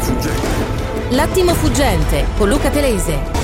[0.00, 1.10] fuggente.
[1.10, 3.38] L'attimo fuggente con Luca Telese.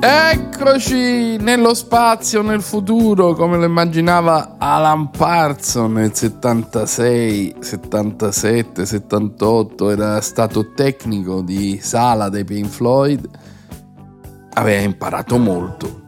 [0.00, 10.20] Eccoci nello spazio, nel futuro, come lo immaginava Alan Parson nel 76, 77, 78, era
[10.20, 13.26] stato tecnico di sala dei Pink Floyd,
[14.52, 16.02] aveva imparato molto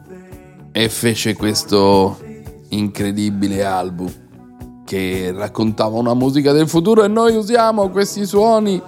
[0.71, 2.19] e fece questo
[2.69, 4.26] incredibile album
[4.87, 8.81] che raccontava una musica del futuro e noi usiamo questi suoni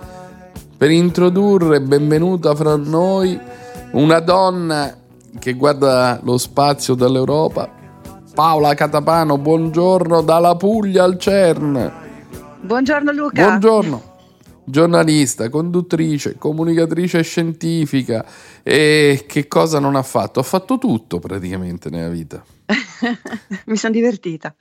[0.78, 3.38] per introdurre benvenuta fra noi
[3.92, 4.96] una donna
[5.38, 7.70] che guarda lo spazio dall'Europa.
[8.34, 11.92] Paola Catapano, buongiorno dalla Puglia al CERN.
[12.62, 13.44] Buongiorno Luca.
[13.44, 14.04] Buongiorno.
[14.64, 18.26] Giornalista, conduttrice, comunicatrice scientifica
[18.64, 20.40] e che cosa non ha fatto?
[20.40, 22.42] Ha fatto tutto praticamente nella vita.
[23.66, 24.56] Mi sono divertita.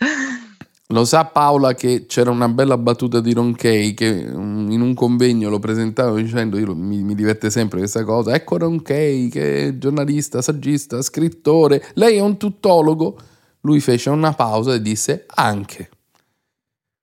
[0.91, 5.51] Lo sa Paola che c'era una bella battuta di Ronchay che mm, in un convegno
[5.51, 10.41] lo presentavo dicendo io mi, mi diverte sempre questa cosa, ecco Ronchay che è giornalista,
[10.41, 13.19] saggista, scrittore, lei è un tuttologo,
[13.63, 15.91] lui fece una pausa e disse anche.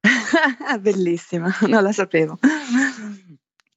[0.82, 2.40] Bellissima, non la sapevo.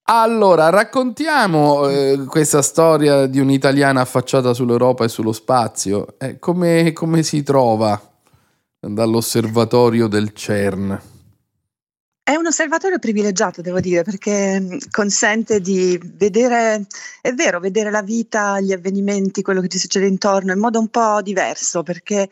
[0.04, 6.14] Allora, raccontiamo eh, questa storia di un'italiana affacciata sull'Europa e sullo spazio.
[6.16, 8.07] Eh, come, come si trova?
[8.88, 11.00] Dall'osservatorio del CERN.
[12.28, 16.86] È un osservatorio privilegiato, devo dire, perché mm, consente di vedere,
[17.22, 20.88] è vero, vedere la vita, gli avvenimenti, quello che ci succede intorno in modo un
[20.88, 22.28] po' diverso, perché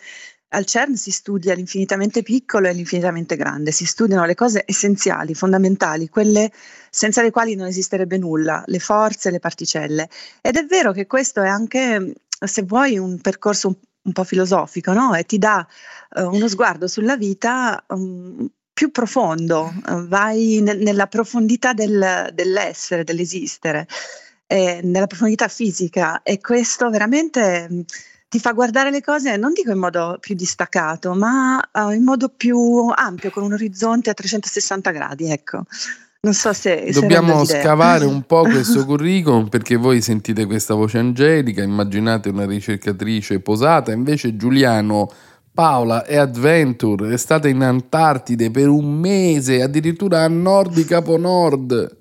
[0.49, 6.09] al CERN si studia l'infinitamente piccolo e l'infinitamente grande, si studiano le cose essenziali, fondamentali,
[6.09, 6.51] quelle
[6.91, 10.11] senza le quali non esisterebbe nulla, le forze, le particelle.
[10.43, 15.15] Ed è vero che questo è anche, se vuoi, un percorso un po' filosofico, no?
[15.15, 15.67] E ti dà
[16.17, 23.05] uh, uno sguardo sulla vita um, più profondo, uh, vai ne- nella profondità del, dell'essere,
[23.05, 23.87] dell'esistere,
[24.47, 27.85] eh, nella profondità fisica e questo veramente um,
[28.29, 32.29] ti fa guardare le cose, non dico in modo più distaccato, ma uh, in modo
[32.29, 35.65] più ampio, con un orizzonte a 360 gradi, ecco.
[36.21, 36.91] Non so se...
[36.93, 42.47] Dobbiamo se scavare un po' questo curriculum perché voi sentite questa voce angelica, immaginate una
[42.47, 45.09] ricercatrice posata, invece Giuliano...
[45.57, 51.17] Paola è adventure, è stata in Antartide per un mese, addirittura a nord di Capo
[51.17, 51.97] Nord.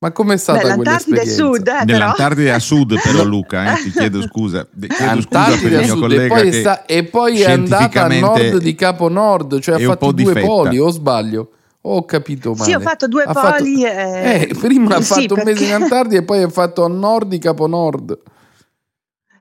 [0.00, 1.32] Ma com'è stata Beh, quell'esperienza?
[1.32, 4.68] Sud, eh, Nell'Antartide a sud però Luca, eh, ti chiedo scusa.
[4.78, 8.58] Chiedo scusa per il mio collega e poi, sta, e poi è andata a nord
[8.58, 11.50] di Capo Nord, cioè ha fatto due poli, o sbaglio?
[11.82, 12.64] Ho capito male.
[12.64, 13.82] Sì, ho fatto due ha poli.
[13.82, 14.48] Fatto, e...
[14.50, 17.28] eh, prima ha sì, fatto un mese in Antartide e poi ha fatto a nord
[17.28, 18.18] di Capo Nord.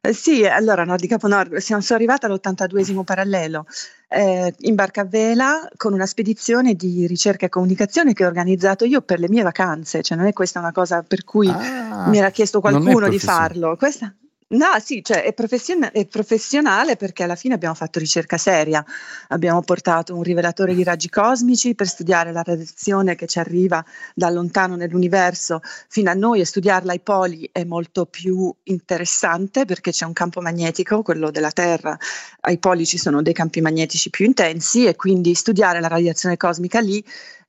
[0.03, 3.67] Eh, sì, allora Nord di Capo Nord, siamo, sono arrivata all'82 parallelo
[4.07, 8.83] eh, in barca a vela con una spedizione di ricerca e comunicazione che ho organizzato
[8.83, 12.17] io per le mie vacanze, cioè non è questa una cosa per cui ah, mi
[12.17, 13.75] era chiesto qualcuno di farlo.
[13.77, 14.11] Questa,
[14.51, 18.83] No, sì, cioè è, profession- è, professionale perché alla fine abbiamo fatto ricerca seria,
[19.29, 24.29] abbiamo portato un rivelatore di raggi cosmici per studiare la radiazione che ci arriva da
[24.29, 30.03] lontano nell'universo fino a noi e studiarla ai poli è molto più interessante perché c'è
[30.05, 31.97] un campo magnetico, quello della Terra,
[32.41, 36.81] ai poli ci sono dei campi magnetici più intensi e quindi studiare la radiazione cosmica
[36.81, 37.01] lì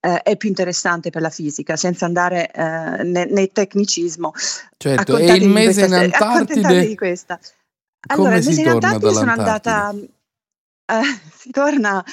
[0.04, 4.32] eh, è più interessante per la fisica, senza andare eh, ne, nel tecnicismo.
[4.76, 6.86] Certo, e il mese in Antartide?
[6.86, 7.38] Di questa.
[8.08, 9.94] Allora, il mese in Antartide sono andata...
[9.94, 12.04] Eh, si torna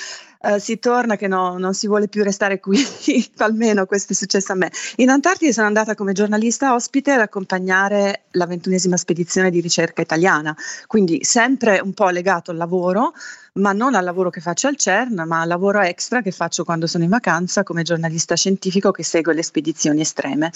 [0.41, 2.77] Uh, si torna che no, non si vuole più restare qui,
[3.39, 4.71] almeno questo è successo a me.
[4.95, 10.55] In Antartide sono andata come giornalista ospite ad accompagnare la ventunesima spedizione di ricerca italiana,
[10.87, 13.11] quindi sempre un po' legato al lavoro,
[13.55, 16.87] ma non al lavoro che faccio al CERN, ma al lavoro extra che faccio quando
[16.87, 20.53] sono in vacanza come giornalista scientifico che segue le spedizioni estreme.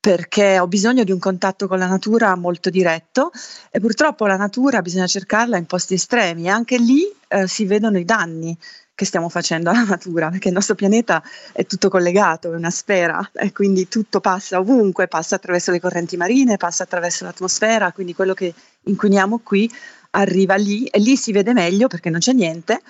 [0.00, 3.30] Perché ho bisogno di un contatto con la natura molto diretto
[3.70, 7.98] e purtroppo la natura bisogna cercarla in posti estremi e anche lì eh, si vedono
[7.98, 8.56] i danni
[8.98, 11.22] che stiamo facendo alla natura, perché il nostro pianeta
[11.52, 16.16] è tutto collegato, è una sfera e quindi tutto passa ovunque, passa attraverso le correnti
[16.16, 18.52] marine, passa attraverso l'atmosfera, quindi quello che
[18.82, 19.70] inquiniamo qui
[20.10, 22.80] arriva lì e lì si vede meglio perché non c'è niente.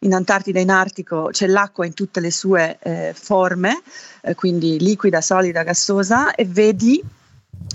[0.00, 3.82] In Antartide e in Artico c'è l'acqua in tutte le sue eh, forme,
[4.22, 7.00] eh, quindi liquida, solida, gassosa, e vedi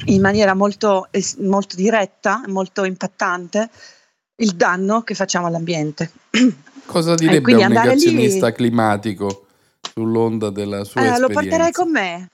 [0.08, 1.08] in maniera molto,
[1.38, 3.70] molto diretta, molto impattante,
[4.40, 6.12] il danno che facciamo all'ambiente.
[6.88, 8.54] Cosa direbbe un negazionista lì...
[8.54, 9.46] climatico
[9.94, 12.30] sull'onda della sua eh, Lo porterei con me.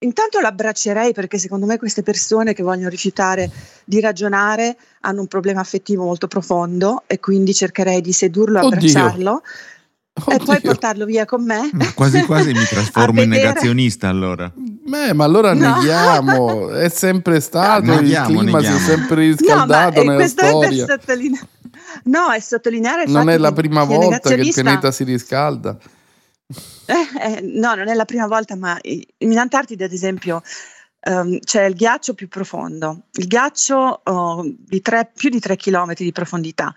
[0.00, 3.50] Intanto l'abbraccerei perché secondo me queste persone che vogliono rifiutare
[3.84, 9.42] di ragionare hanno un problema affettivo molto profondo e quindi cercherei di sedurlo, abbracciarlo.
[10.20, 10.36] Oddio.
[10.36, 11.68] e poi portarlo via con me.
[11.94, 14.52] Quasi quasi mi trasformo in negazionista allora.
[14.54, 15.76] Beh, ma allora no.
[15.76, 18.78] neghiamo, è sempre stato, neghiamo, il clima neghiamo.
[18.78, 20.84] si è sempre riscaldato no, nella storia.
[20.84, 21.40] È sottoline-
[22.08, 25.78] no, è sottolineare il Non è la prima volta che il pianeta si riscalda.
[26.86, 30.42] Eh, eh, no, non è la prima volta, ma in Antartide, ad esempio,
[31.06, 35.94] um, c'è il ghiaccio più profondo, il ghiaccio uh, di tre, più di 3 km
[35.94, 36.74] di profondità.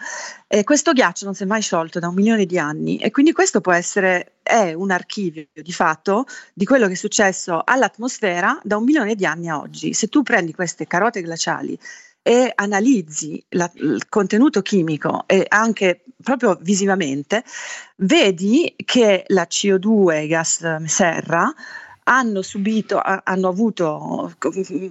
[0.47, 3.31] E questo ghiaccio non si è mai sciolto da un milione di anni e quindi
[3.31, 8.75] questo può essere è un archivio di fatto di quello che è successo all'atmosfera da
[8.75, 9.93] un milione di anni a oggi.
[9.93, 11.79] Se tu prendi queste carote glaciali
[12.21, 17.43] e analizzi la, il contenuto chimico e anche proprio visivamente,
[17.97, 21.53] vedi che la CO2, i gas serra,
[22.03, 24.33] hanno subito, hanno avuto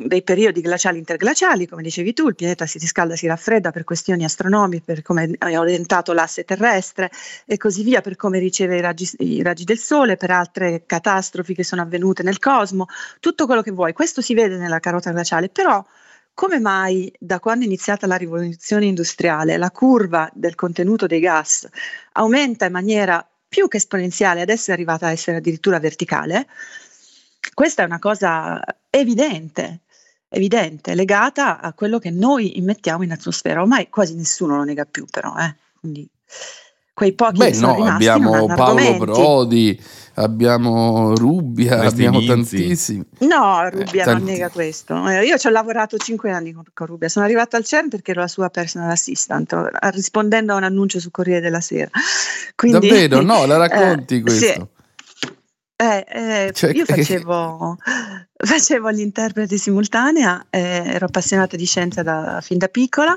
[0.06, 4.24] dei periodi glaciali interglaciali, come dicevi tu, il pianeta si riscalda, si raffredda per questioni
[4.24, 7.10] astronomiche, per come è orientato l'asse terrestre
[7.46, 11.54] e così via, per come riceve i raggi, i raggi del Sole, per altre catastrofi
[11.54, 12.86] che sono avvenute nel cosmo,
[13.18, 13.92] tutto quello che vuoi.
[13.92, 15.84] Questo si vede nella carota glaciale, però
[16.40, 21.68] come mai da quando è iniziata la rivoluzione industriale la curva del contenuto dei gas
[22.12, 26.46] aumenta in maniera più che esponenziale, adesso è arrivata a essere addirittura verticale?
[27.52, 28.58] Questa è una cosa
[28.88, 29.80] evidente,
[30.30, 33.60] evidente, legata a quello che noi immettiamo in atmosfera.
[33.60, 35.54] Ormai quasi nessuno lo nega più, però, eh?
[35.78, 36.08] Quindi
[37.00, 39.82] quei pochi Beh, no, abbiamo Paolo Prodi,
[40.16, 42.58] abbiamo Rubbia, Questi abbiamo inizi.
[42.58, 43.04] tantissimi.
[43.20, 45.08] No, Rubbia eh, non nega questo.
[45.08, 48.10] Eh, io ci ho lavorato cinque anni con, con Rubbia, sono arrivata al CERN perché
[48.10, 49.56] ero la sua personal assistant,
[49.92, 51.88] rispondendo a un annuncio su Corriere della Sera.
[52.54, 53.22] Quindi, Davvero?
[53.22, 54.44] No, la racconti eh, questo?
[54.44, 55.28] Sì.
[55.76, 57.78] Eh, eh, cioè, io facevo,
[58.42, 63.16] facevo l'interprete simultanea, eh, ero appassionata di scienza da, fin da piccola,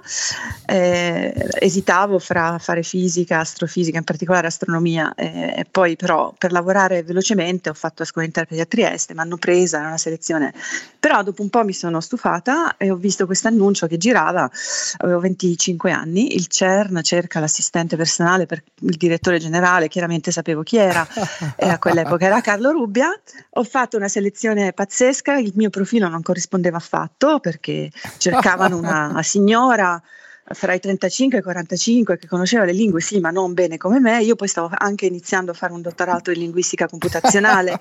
[0.65, 7.03] eh, esitavo fra fare fisica, astrofisica, in particolare astronomia, eh, e poi però per lavorare
[7.03, 10.53] velocemente ho fatto la scuola interprete a Trieste, mi hanno presa, era una selezione,
[10.99, 14.49] però dopo un po' mi sono stufata e ho visto questo annuncio che girava,
[14.97, 20.77] avevo 25 anni, il CERN cerca l'assistente personale per il direttore generale, chiaramente sapevo chi
[20.77, 21.07] era,
[21.55, 23.09] e a quell'epoca era Carlo Rubbia,
[23.51, 29.19] ho fatto una selezione pazzesca, tedesca, il mio profilo non corrispondeva affatto perché cercavano una
[29.23, 30.01] signora
[30.45, 33.99] fra i 35 e i 45 che conosceva le lingue, sì, ma non bene come
[33.99, 34.21] me.
[34.23, 37.79] Io poi stavo anche iniziando a fare un dottorato in linguistica computazionale.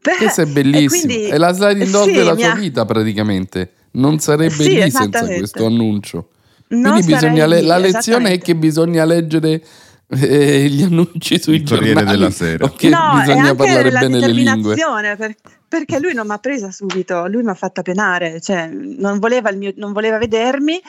[0.00, 3.72] Beh, Questo è bellissimo, quindi, è la sliding door sì, della sua vita praticamente.
[3.90, 6.30] Non sarebbe sì, lì senza questo annuncio.
[6.66, 9.62] Quindi bisogna le- la lezione è che bisogna leggere
[10.10, 12.70] eh, gli annunci sui Corriere della Sera.
[12.70, 14.74] Che no, bisogna parlare bene le lingue.
[14.74, 15.36] Per,
[15.68, 19.52] perché lui non mi ha presa subito, lui mi ha fatta penare, cioè non voleva,
[19.52, 20.80] mio, non voleva vedermi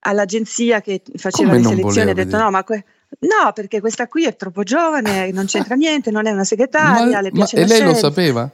[0.00, 2.42] all'agenzia che faceva Come le selezioni ha detto vedere?
[2.42, 2.84] no ma que-
[3.20, 7.20] no perché questa qui è troppo giovane non c'entra niente non è una segretaria ma,
[7.20, 8.48] le piace ma, e lei lo sapeva?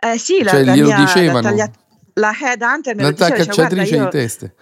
[0.00, 1.70] eh sì la, cioè, la glielo mia, dicevano la, taglia-
[2.14, 4.54] la head hunter me la lo diceva, cacciatrice io, di teste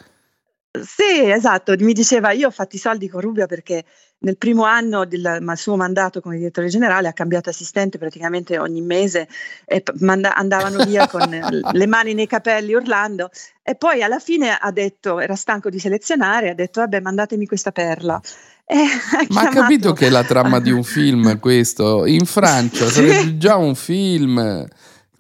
[0.84, 3.84] sì, esatto, mi diceva io ho fatto i soldi con Rubio perché
[4.26, 9.28] nel primo anno del suo mandato come direttore generale ha cambiato assistente praticamente ogni mese
[9.64, 11.30] e manda- andavano via con
[11.72, 13.30] le mani nei capelli urlando
[13.62, 17.70] e poi alla fine ha detto, era stanco di selezionare, ha detto vabbè mandatemi questa
[17.70, 18.20] perla.
[19.28, 22.04] Ma ha capito che è la trama di un film questo?
[22.04, 24.66] In Francia sarebbe già un film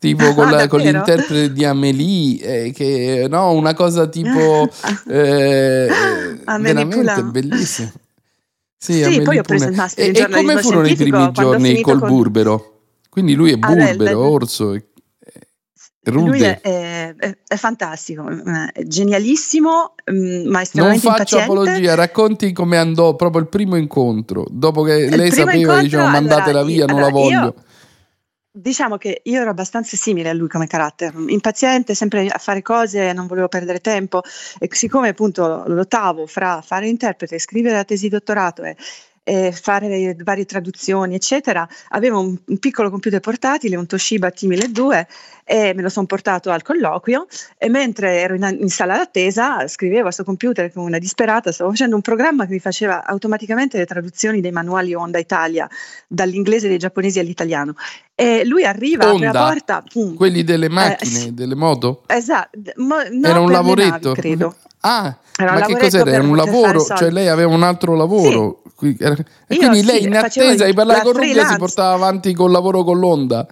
[0.00, 4.68] tipo con, la, con, l'interprete di Amélie, eh, che no, una cosa tipo
[5.08, 5.88] eh,
[6.44, 7.92] veramente bellissima.
[8.78, 11.98] Sì, sì poi ho preso il master E, e come furono i primi giorni col
[11.98, 12.08] con...
[12.08, 12.80] burbero?
[13.08, 14.74] Quindi lui è burbero, ah, orso.
[14.74, 14.84] E...
[16.04, 16.28] Rude.
[16.28, 21.44] Lui è, è, è, fantastico, è genialissimo, mm, ma estremamente Non faccio impaziente.
[21.44, 26.08] apologia, racconti come andò proprio il primo incontro, dopo che il lei sapeva, incontro, diciamo,
[26.08, 27.40] mandatela allora, via, non allora, la voglio.
[27.40, 27.54] Io,
[28.58, 33.12] Diciamo che io ero abbastanza simile a lui come carattere, impaziente, sempre a fare cose,
[33.12, 34.22] non volevo perdere tempo.
[34.58, 38.74] E siccome appunto lottavo fra fare interprete, scrivere la tesi di dottorato e,
[39.22, 45.04] e fare varie traduzioni, eccetera, avevo un, un, piccolo computer portatile, un Toshiba T1002
[45.48, 47.26] e me lo sono portato al colloquio
[47.56, 51.70] e mentre ero in, in sala d'attesa scrivevo a questo computer come una disperata, stavo
[51.70, 55.68] facendo un programma che mi faceva automaticamente le traduzioni dei manuali Honda Italia
[56.08, 57.74] dall'inglese dei giapponesi all'italiano
[58.12, 60.14] e lui arriva, Honda, apre la porta, pum.
[60.14, 62.02] quelli delle macchine, eh, delle moto?
[62.06, 64.56] Esatto, mo, no, era un lavoretto, navi, credo.
[64.80, 66.10] Ah, ma che cos'era?
[66.10, 68.62] Era un lavoro, cioè lei aveva un altro lavoro.
[68.78, 68.96] Sì.
[68.98, 72.98] E quindi lei in attesa di parlare con Rubbia si portava avanti col lavoro con
[72.98, 73.46] l'Onda.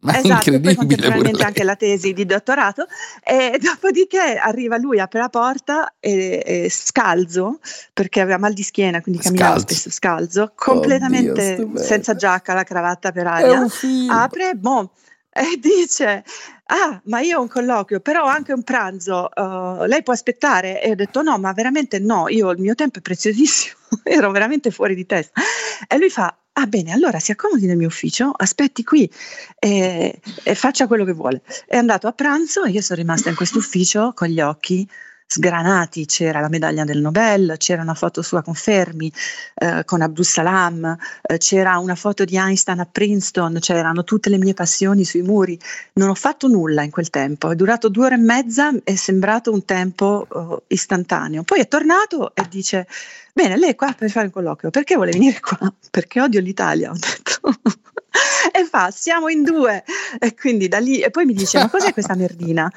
[0.00, 2.86] Ma esatto, e poi contemporaneamente anche la tesi di dottorato.
[3.22, 7.58] E dopodiché arriva lui, apre la porta e, e scalzo,
[7.92, 9.66] perché aveva mal di schiena, quindi camminava scalzo.
[9.66, 13.66] spesso scalzo, completamente Oddio, senza giacca, la cravatta per aria,
[14.08, 14.92] apre, boh,
[15.32, 16.24] e dice
[16.66, 20.82] ah ma io ho un colloquio però ho anche un pranzo uh, lei può aspettare?
[20.82, 24.70] E ho detto no ma veramente no io il mio tempo è preziosissimo ero veramente
[24.70, 25.40] fuori di testa.
[25.86, 29.10] E lui fa ah bene allora si accomodi nel mio ufficio aspetti qui
[29.58, 31.42] e, e faccia quello che vuole.
[31.66, 34.88] È andato a pranzo e io sono rimasta in questo ufficio con gli occhi
[35.32, 39.12] sgranati, c'era la medaglia del Nobel, c'era una foto sua con Fermi,
[39.54, 44.38] eh, con Abdus Salam, eh, c'era una foto di Einstein a Princeton, c'erano tutte le
[44.38, 45.56] mie passioni sui muri.
[45.94, 49.52] Non ho fatto nulla in quel tempo, è durato due ore e mezza, è sembrato
[49.52, 51.44] un tempo uh, istantaneo.
[51.44, 52.88] Poi è tornato e dice,
[53.32, 55.72] bene, lei è qua per fare un colloquio, perché vuole venire qua?
[55.92, 57.40] Perché odio l'Italia, ho detto.
[58.52, 59.84] e fa, siamo in due.
[60.18, 62.68] E quindi da lì, e poi mi dice, ma cos'è questa merdina?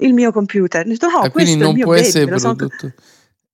[0.00, 0.84] Il mio computer.
[0.84, 2.92] Ho detto, no, ah, quindi non può baby, essere prodotto.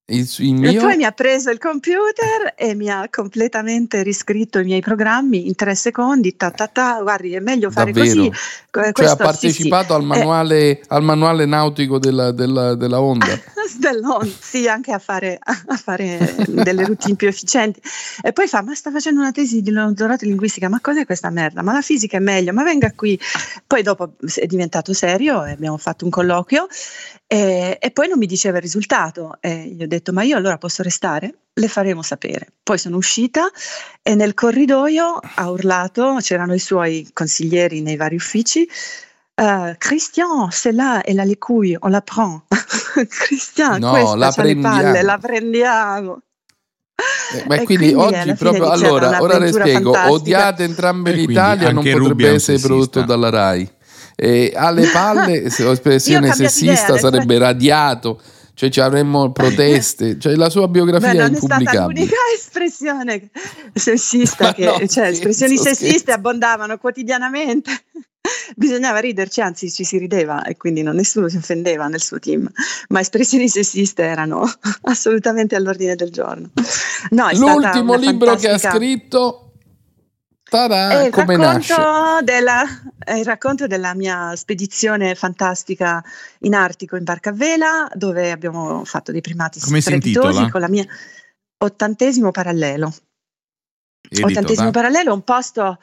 [0.09, 0.71] Il, il mio...
[0.71, 5.47] E poi mi ha preso il computer e mi ha completamente riscritto i miei programmi
[5.47, 6.37] in tre secondi.
[6.37, 8.15] Ta, ta, ta, guardi, è meglio fare Davvero?
[8.15, 8.31] così.
[8.71, 9.95] Questo, cioè ha partecipato sì, sì.
[9.95, 13.27] Al, manuale, eh, al, manuale, nautico della, della, della Honda.
[13.77, 17.81] Dell'Honda, sì, anche a fare, a fare delle routine più efficienti.
[18.21, 21.29] E poi fa: Ma sta facendo una tesi di dottorato in linguistica, ma cos'è questa
[21.29, 21.61] merda?
[21.63, 23.19] Ma la fisica è meglio, ma venga qui.
[23.67, 26.67] Poi dopo è diventato serio e abbiamo fatto un colloquio
[27.27, 30.57] e, e, poi non mi diceva il risultato e gli ho detto ma io allora
[30.57, 31.33] posso restare?
[31.53, 32.53] Le faremo sapere.
[32.63, 33.49] Poi sono uscita
[34.01, 38.67] e nel corridoio ha urlato, c'erano i suoi consiglieri nei vari uffici,
[39.41, 42.41] uh, Christian, c'est là, elle a les couilles, on la prend.
[43.09, 44.81] Christian, no, questa la prendiamo.
[44.81, 46.21] Palle, la prendiamo.
[47.33, 50.11] Eh, ma quindi, quindi oggi proprio allora, ora le spiego, fantastica.
[50.11, 53.75] odiate entrambe l'Italia, non potrebbe essere prodotto dalla RAI.
[54.19, 58.19] E alle palle, se l'espressione sessista idea, sarebbe radiato
[58.57, 61.65] cioè ci avremmo proteste, cioè la sua biografia Beh, è impubblicabile.
[61.69, 63.29] È stata l'unica espressione
[63.71, 67.69] sessista, che, no, cioè espressioni sessiste abbondavano quotidianamente.
[68.55, 72.49] Bisognava riderci, anzi ci si rideva e quindi non, nessuno si offendeva nel suo team,
[72.89, 76.49] ma espressioni sessiste erano assolutamente all'ordine del giorno.
[77.11, 78.57] No, L'ultimo libro fantastica...
[78.57, 79.46] che ha scritto
[80.49, 82.63] Tada, il, racconto della,
[83.15, 86.01] il racconto della mia spedizione fantastica
[86.39, 90.69] in Artico in barca a vela, dove abbiamo fatto dei primati Come strepitosi con la
[90.69, 90.85] mia
[91.57, 92.93] ottantesimo parallelo.
[94.09, 94.79] Edito, ottantesimo da.
[94.79, 95.77] parallelo, un posto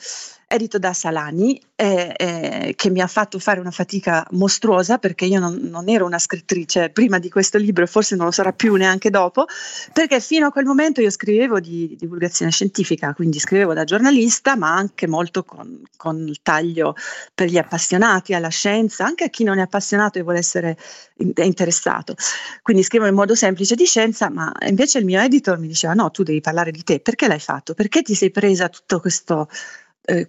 [0.55, 5.41] edito da Salani, eh, eh, che mi ha fatto fare una fatica mostruosa perché io
[5.41, 8.75] non, non, ero una scrittrice prima di questo libro e forse non lo sarà più
[8.77, 9.47] neanche dopo,
[9.93, 14.57] perché fino a quel momento io scrivevo di, di divulgazione scientifica, quindi scrivevo da giornalista,
[14.57, 16.95] ma anche molto con, con, il taglio
[17.35, 20.79] per gli appassionati alla scienza, anche a chi non è appassionato e vuole essere
[21.19, 22.15] in, interessato.
[22.63, 26.11] Quindi scrivo in modo semplice di scienza, ma invece il mio editor mi diceva no,
[26.13, 27.75] tu devi parlare di te, perché l'hai fatto?
[27.75, 29.49] Perché ti sei presa tutto questo
[30.05, 30.29] eh,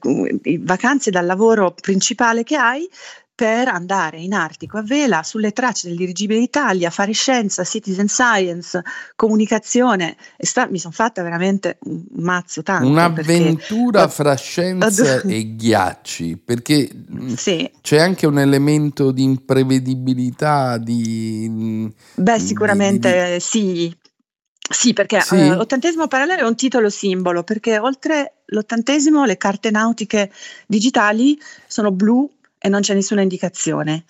[0.60, 2.90] vacanze dal lavoro principale che hai
[3.36, 8.82] per andare in Artico a vela sulle tracce del dirigibile Italia, fare scienza, citizen science,
[9.18, 10.16] comunicazione.
[10.38, 12.88] Sta, mi sono fatta veramente un mazzo tanto.
[12.88, 17.70] Un'avventura perché, fra scienza e ghiacci, perché mm, sì.
[17.82, 20.78] c'è anche un elemento di imprevedibilità.
[20.78, 23.40] Di, mm, Beh, sicuramente di, di...
[23.42, 23.98] sì.
[24.70, 25.36] Sì, perché sì.
[25.36, 30.32] Uh, l'ottantesimo parallelo è un titolo simbolo, perché oltre l'ottantesimo le carte nautiche
[30.66, 34.06] digitali sono blu e non c'è nessuna indicazione.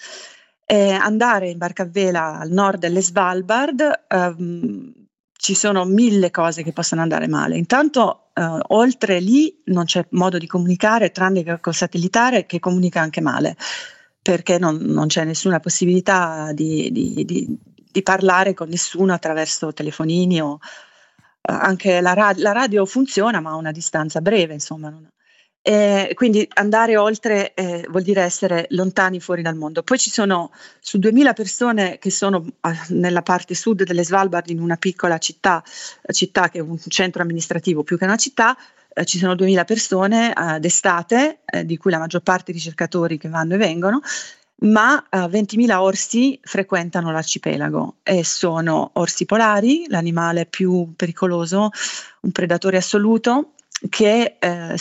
[0.66, 4.92] E andare in barca a vela al nord delle Svalbard um,
[5.38, 7.58] ci sono mille cose che possono andare male.
[7.58, 13.02] Intanto, uh, oltre lì non c'è modo di comunicare, tranne che col satellitare che comunica
[13.02, 13.56] anche male,
[14.22, 17.58] perché non, non c'è nessuna possibilità di, di, di
[17.96, 20.60] di parlare con nessuno attraverso telefonini o
[21.42, 25.08] eh, anche la, ra- la, radio funziona ma a una distanza breve insomma non...
[25.62, 29.82] eh, quindi andare oltre eh, vuol dire essere lontani fuori dal mondo.
[29.82, 34.60] Poi ci sono su 2000 persone che sono eh, nella parte sud delle Svalbard in
[34.60, 35.64] una piccola città,
[36.12, 38.58] città che è un centro amministrativo più che una città
[38.94, 43.54] eh, ci sono 2000 persone eh, d'estate di cui la maggior parte ricercatori che vanno
[43.54, 44.02] e vengono
[44.58, 51.70] ma eh, 20.000 orsi frequentano l'arcipelago e sono orsi polari, l'animale più pericoloso,
[52.22, 53.52] un predatore assoluto
[53.90, 54.76] che eh,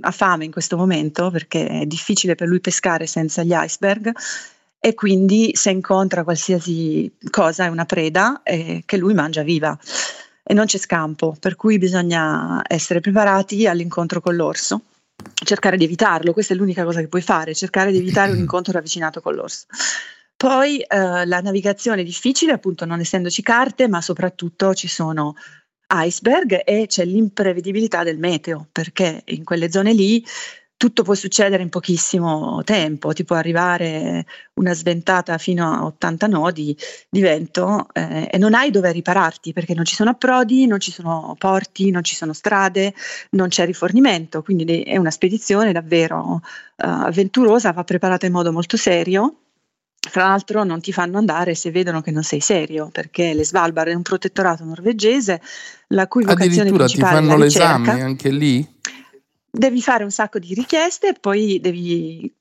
[0.00, 4.12] ha fame in questo momento perché è difficile per lui pescare senza gli iceberg
[4.78, 9.76] e quindi se incontra qualsiasi cosa è una preda eh, che lui mangia viva
[10.48, 14.82] e non c'è scampo, per cui bisogna essere preparati all'incontro con l'orso.
[15.44, 18.72] Cercare di evitarlo, questa è l'unica cosa che puoi fare, cercare di evitare un incontro
[18.72, 19.66] ravvicinato con l'orso.
[20.36, 25.34] Poi eh, la navigazione è difficile, appunto non essendoci carte, ma soprattutto ci sono
[25.88, 30.22] iceberg e c'è l'imprevedibilità del meteo, perché in quelle zone lì
[30.76, 36.76] tutto può succedere in pochissimo tempo, ti può arrivare una sventata fino a 80 nodi
[37.08, 40.92] di vento eh, e non hai dove ripararti perché non ci sono approdi, non ci
[40.92, 42.92] sono porti, non ci sono strade,
[43.30, 46.40] non c'è rifornimento, quindi è una spedizione davvero uh,
[46.76, 49.36] avventurosa, va preparata in modo molto serio.
[50.08, 53.88] Fra l'altro non ti fanno andare se vedono che non sei serio, perché le Svalbard
[53.88, 55.40] è un protettorato norvegese
[55.88, 57.78] la cui vocazione Addirittura principale ti fanno ricerca.
[57.78, 58.74] l'esame anche lì?
[59.56, 62.32] Devi fare un sacco di richieste e poi devi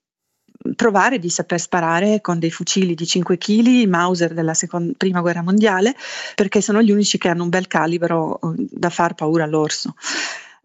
[0.76, 5.44] provare di saper sparare con dei fucili di 5 kg, Mauser della seconda, prima guerra
[5.44, 5.96] mondiale,
[6.34, 9.96] perché sono gli unici che hanno un bel calibro eh, da far paura all'orso.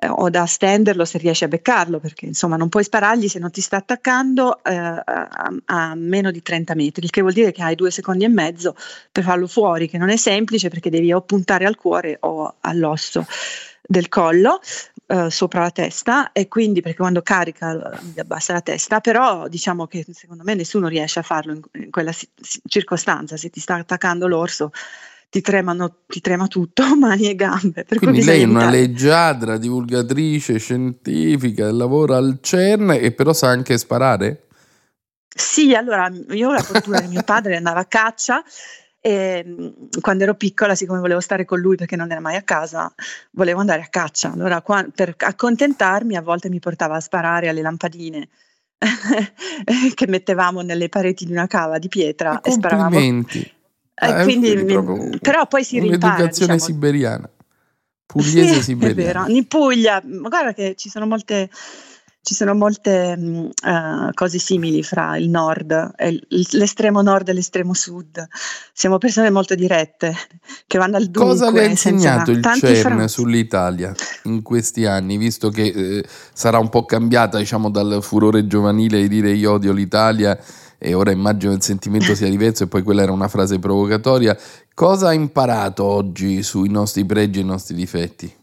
[0.02, 3.50] Eh, o da stenderlo se riesci a beccarlo, perché insomma non puoi sparargli se non
[3.50, 7.62] ti sta attaccando eh, a, a, meno di 30 metri, il che vuol dire che
[7.62, 8.74] hai due secondi e mezzo
[9.12, 13.26] per farlo fuori, che non è semplice perché devi o puntare al cuore o all'osso
[13.82, 14.60] del collo
[15.10, 19.88] eh, sopra la testa e quindi perché quando carica gli abbassa la testa, però diciamo
[19.88, 22.28] che secondo me nessuno riesce a farlo in, in quella si-
[22.64, 24.70] circostanza, se ti sta attaccando l'orso
[25.28, 27.84] ti, tremano, ti trema tutto, mani e gambe.
[27.84, 33.78] Per Quindi lei è una leggiadra, divulgatrice, scientifica, lavora al CERN e però sa anche
[33.78, 34.46] sparare?
[35.32, 38.44] Sì, allora io ho la fortuna che mio padre andava a caccia
[39.00, 42.42] e mh, quando ero piccola, siccome volevo stare con lui perché non era mai a
[42.42, 42.92] casa,
[43.32, 44.32] volevo andare a caccia.
[44.32, 48.28] Allora qua- per accontentarmi a volte mi portava a sparare alle lampadine
[49.94, 52.90] che mettevamo nelle pareti di una cava di pietra e sparavamo.
[52.90, 53.58] Complimenti.
[54.02, 56.72] Eh, quindi quindi però poi si rimpara, Un'educazione diciamo.
[56.72, 57.30] siberiana.
[58.06, 59.22] Pugliese Sì, è siberiana.
[59.22, 61.48] vero, in Puglia, ma guarda che ci sono molte,
[62.22, 67.32] ci sono molte mh, eh, cose simili fra il nord, e il- l'estremo nord e
[67.32, 68.26] l'estremo sud.
[68.72, 70.14] Siamo persone molto dirette
[70.66, 71.32] che vanno al dunque.
[71.32, 76.58] Cosa le ha insegnato il CERN fra- sull'Italia in questi anni, visto che eh, sarà
[76.58, 80.38] un po' cambiata diciamo, dal furore giovanile di dire io odio l'Italia
[80.82, 84.36] e ora immagino il sentimento sia diverso e poi quella era una frase provocatoria.
[84.74, 88.34] Cosa ha imparato oggi sui nostri pregi e i nostri difetti?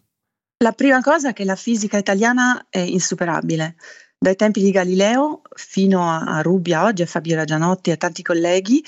[0.60, 3.76] La prima cosa è che la fisica italiana è insuperabile.
[4.18, 8.24] Dai tempi di Galileo fino a a Rubbia oggi, a Fabiola Gianotti e a tanti
[8.24, 8.84] colleghi,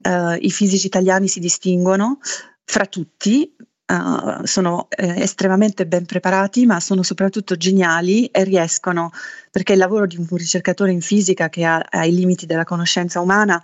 [0.00, 2.20] eh, i fisici italiani si distinguono
[2.64, 3.52] fra tutti,
[3.84, 9.10] eh, sono eh, estremamente ben preparati, ma sono soprattutto geniali e riescono,
[9.50, 13.20] perché il lavoro di un ricercatore in fisica che ha, ha i limiti della conoscenza
[13.20, 13.60] umana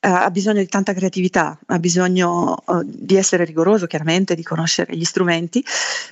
[0.00, 5.04] ha bisogno di tanta creatività, ha bisogno eh, di essere rigoroso chiaramente, di conoscere gli
[5.04, 5.62] strumenti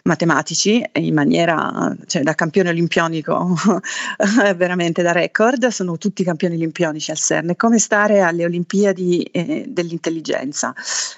[0.04, 3.56] matematici in maniera, cioè da campione olimpionico
[4.56, 9.64] veramente da record, sono tutti campioni olimpionici al CERN, è come stare alle Olimpiadi eh,
[9.68, 10.74] dell'intelligenza,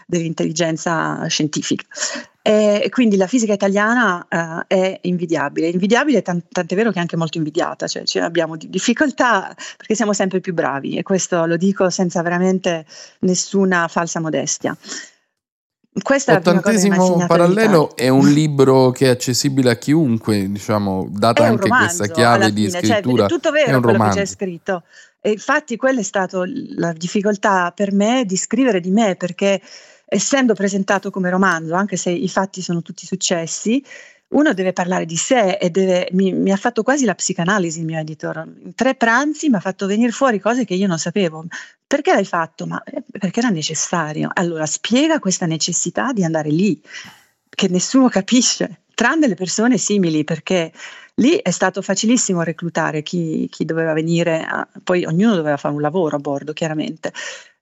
[0.06, 1.84] dell'intelligenza scientifica.
[2.42, 7.16] E quindi la fisica italiana eh, è invidiabile, invidiabile tan- tant'è vero che è anche
[7.16, 11.58] molto invidiata, cioè, cioè abbiamo di- difficoltà perché siamo sempre più bravi e questo lo
[11.58, 12.86] dico senza veramente
[13.20, 14.74] nessuna falsa modestia.
[16.02, 21.42] Questa è che Ottantesimo parallelo è un libro che è accessibile a chiunque, diciamo, data
[21.42, 23.16] è anche romanzo, questa chiave di fine, scrittura.
[23.16, 24.18] Cioè, è tutto è vero un quello che romanzo.
[24.18, 24.82] c'è scritto.
[25.20, 26.42] E infatti quella è stata
[26.76, 29.60] la difficoltà per me di scrivere di me, perché
[30.12, 33.82] essendo presentato come romanzo, anche se i fatti sono tutti successi,
[34.30, 37.84] uno deve parlare di sé e deve, mi, mi ha fatto quasi la psicanalisi il
[37.84, 38.44] mio editor.
[38.64, 41.44] In tre pranzi mi ha fatto venire fuori cose che io non sapevo.
[41.86, 42.66] Perché l'hai fatto?
[42.66, 44.28] Ma eh, perché era necessario.
[44.32, 46.80] Allora spiega questa necessità di andare lì,
[47.48, 50.72] che nessuno capisce, tranne le persone simili, perché
[51.14, 55.80] lì è stato facilissimo reclutare chi, chi doveva venire, a- poi ognuno doveva fare un
[55.80, 57.12] lavoro a bordo, chiaramente.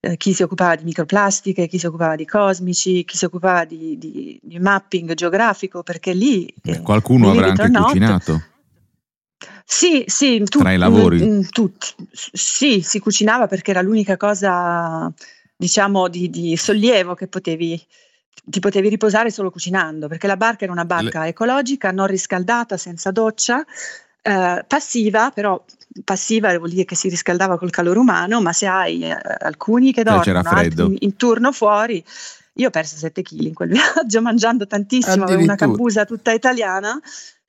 [0.00, 3.98] Eh, chi si occupava di microplastiche, chi si occupava di cosmici, chi si occupava di,
[3.98, 6.52] di- di mapping geografico, perché lì...
[6.62, 8.42] Beh, eh, qualcuno avrà anche not, cucinato.
[9.64, 11.48] sì, sì, tu- Tra i lavori.
[11.50, 11.88] tutti.
[12.12, 15.12] Sì, si cucinava perché era l'unica cosa,
[15.56, 17.84] diciamo, di, di sollievo che potevi,
[18.44, 23.10] ti potevi riposare solo cucinando, perché la barca era una barca ecologica, non riscaldata, senza
[23.10, 23.64] doccia,
[24.28, 25.64] eh, passiva, però
[26.04, 30.02] passiva vuol dire che si riscaldava col calore umano, ma se hai eh, alcuni che
[30.02, 32.04] c'era dormono, in, in turno fuori,
[32.54, 37.00] io ho perso 7 kg in quel viaggio mangiando tantissimo, avevo una cambusa tutta italiana.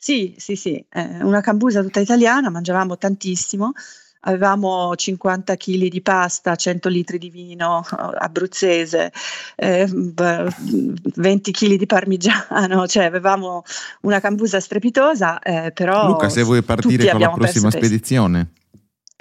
[0.02, 3.74] Sì, sì, sì, eh, una cambusa tutta italiana, mangiavamo tantissimo,
[4.22, 9.12] avevamo 50 kg di pasta, 100 litri di vino abruzzese,
[9.56, 13.64] eh, 20 kg di parmigiano, cioè avevamo
[14.02, 16.08] una cambusa strepitosa, eh, però...
[16.08, 18.52] Luca, se vuoi partire con la prossima spedizione.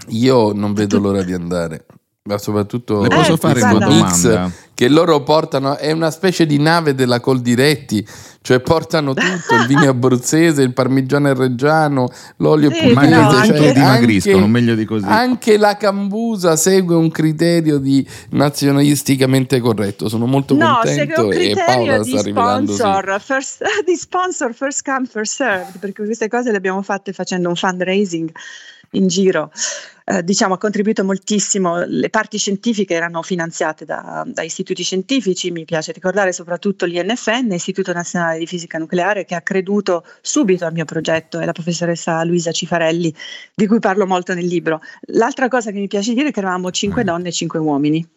[0.09, 1.85] Io non vedo l'ora di andare
[2.29, 4.51] ma soprattutto le posso eh, fare una domanda?
[4.75, 8.07] che loro portano è una specie di nave della Coldiretti
[8.43, 14.37] cioè portano tutto il vino abruzzese il parmigiano reggiano l'olio sì, pugliese no, cioè, dimagriscono
[14.37, 15.05] anche, meglio di così.
[15.07, 20.09] anche la cambusa segue un criterio di nazionalisticamente corretto.
[20.09, 25.79] Sono molto no, contento e Paola sta sponsor, first, di sponsor first come first served
[25.79, 28.31] perché queste cose le abbiamo fatte facendo un fundraising
[28.93, 29.51] in giro.
[30.11, 35.67] Eh, diciamo, ha contribuito moltissimo, le parti scientifiche erano finanziate da, da, istituti scientifici, mi
[35.67, 40.87] piace ricordare soprattutto l'INFN, Istituto Nazionale di Fisica Nucleare, che ha creduto subito al mio
[40.87, 43.15] progetto, e la professoressa Luisa Cifarelli,
[43.55, 44.81] di cui parlo molto nel libro.
[45.13, 47.07] L'altra cosa che mi piace dire è che eravamo cinque mm.
[47.07, 48.09] donne e cinque uomini.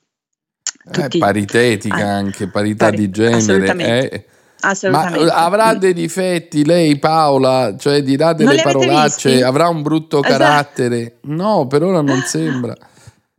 [0.86, 4.10] Eh, Tutti, eh, paritetica ah, anche, parità pari, di genere.
[4.10, 4.26] Eh,
[4.62, 5.26] Assolutamente.
[5.26, 10.38] Ma avrà dei difetti lei Paola, cioè dirà delle parolacce, avrà un brutto esatto.
[10.38, 11.18] carattere.
[11.24, 12.76] No, per ora non sembra.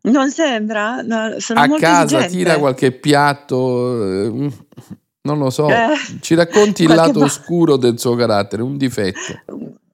[0.04, 1.00] Non sembra?
[1.02, 1.16] No,
[1.54, 2.28] A casa esigente.
[2.28, 4.50] tira qualche piatto, eh,
[5.22, 5.68] non lo so.
[5.68, 5.88] Eh,
[6.20, 9.18] Ci racconti il lato pa- oscuro del suo carattere, un difetto.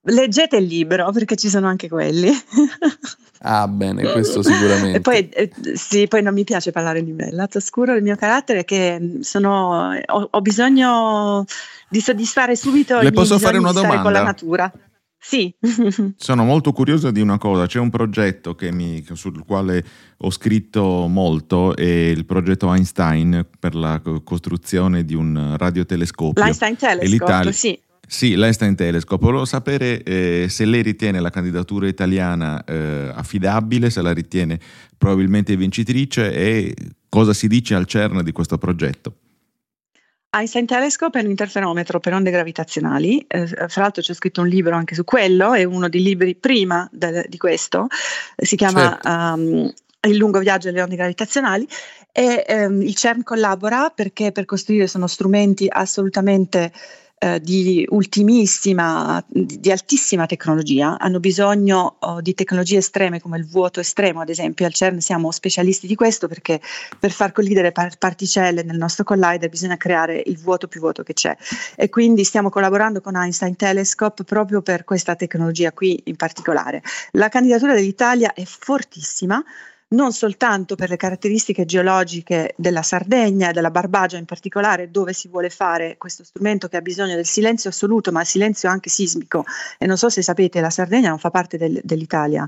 [0.05, 2.31] Leggete il libro perché ci sono anche quelli.
[3.51, 4.99] Ah, bene, questo sicuramente.
[4.99, 7.29] E poi, eh, sì, poi non mi piace parlare di me.
[7.29, 11.47] Il lato oscuro del mio carattere è che sono, ho, ho bisogno
[11.89, 14.03] di soddisfare subito Le posso fare una domanda?
[14.03, 14.71] con la natura.
[15.19, 15.53] Sì.
[16.17, 19.85] Sono molto curioso di una cosa, c'è un progetto mi, sul quale
[20.19, 26.43] ho scritto molto, è il progetto Einstein per la costruzione di un radiotelescopio.
[26.43, 27.81] L'Einstein Telescope, sì.
[28.11, 29.23] Sì, l'Einstein Telescope.
[29.23, 34.59] Volevo sapere eh, se lei ritiene la candidatura italiana eh, affidabile, se la ritiene
[34.97, 36.75] probabilmente vincitrice e
[37.11, 39.12] cosa si dice al CERN di questo progetto.
[40.31, 44.75] Einstein Telescope è un interferometro per onde gravitazionali, eh, fra l'altro c'è scritto un libro
[44.75, 47.88] anche su quello, è uno dei libri prima de, di questo,
[48.37, 49.09] si chiama certo.
[49.09, 49.73] um,
[50.07, 51.66] Il lungo viaggio delle onde gravitazionali
[52.12, 56.73] e um, il CERN collabora perché per costruire sono strumenti assolutamente
[57.18, 63.46] eh, di ultimissima, di, di, altissima tecnologia, hanno bisogno oh, di tecnologie estreme come il
[63.46, 64.66] vuoto estremo, ad esempio.
[64.66, 66.61] Al CERN siamo specialisti di questo perché
[66.98, 71.12] per far collidere par- particelle nel nostro collider bisogna creare il vuoto più vuoto che
[71.12, 71.37] c'è.
[71.76, 76.83] E quindi stiamo collaborando con Einstein Telescope proprio per questa tecnologia qui in particolare.
[77.12, 79.42] La candidatura dell'Italia è fortissima
[79.90, 85.29] non soltanto per le caratteristiche geologiche della Sardegna e della Barbagia in particolare, dove si
[85.29, 89.44] vuole fare questo strumento che ha bisogno del silenzio assoluto, ma il silenzio anche sismico.
[89.79, 92.46] E non so se sapete, la Sardegna non fa parte del, dell'Italia.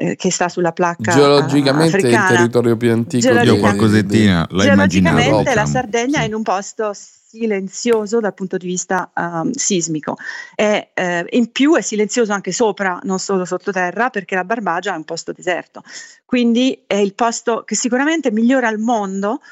[0.00, 2.28] Eh, che sta sulla placca geologicamente africana.
[2.28, 6.22] è il territorio più antico io qualcosettina la geologicamente la Sardegna sì.
[6.22, 6.92] è in un posto
[7.30, 10.16] silenzioso dal punto di vista um, sismico
[10.54, 14.96] e eh, in più è silenzioso anche sopra, non solo sottoterra, perché la Barbagia è
[14.96, 15.82] un posto deserto.
[16.24, 19.42] Quindi è il posto che sicuramente migliora al mondo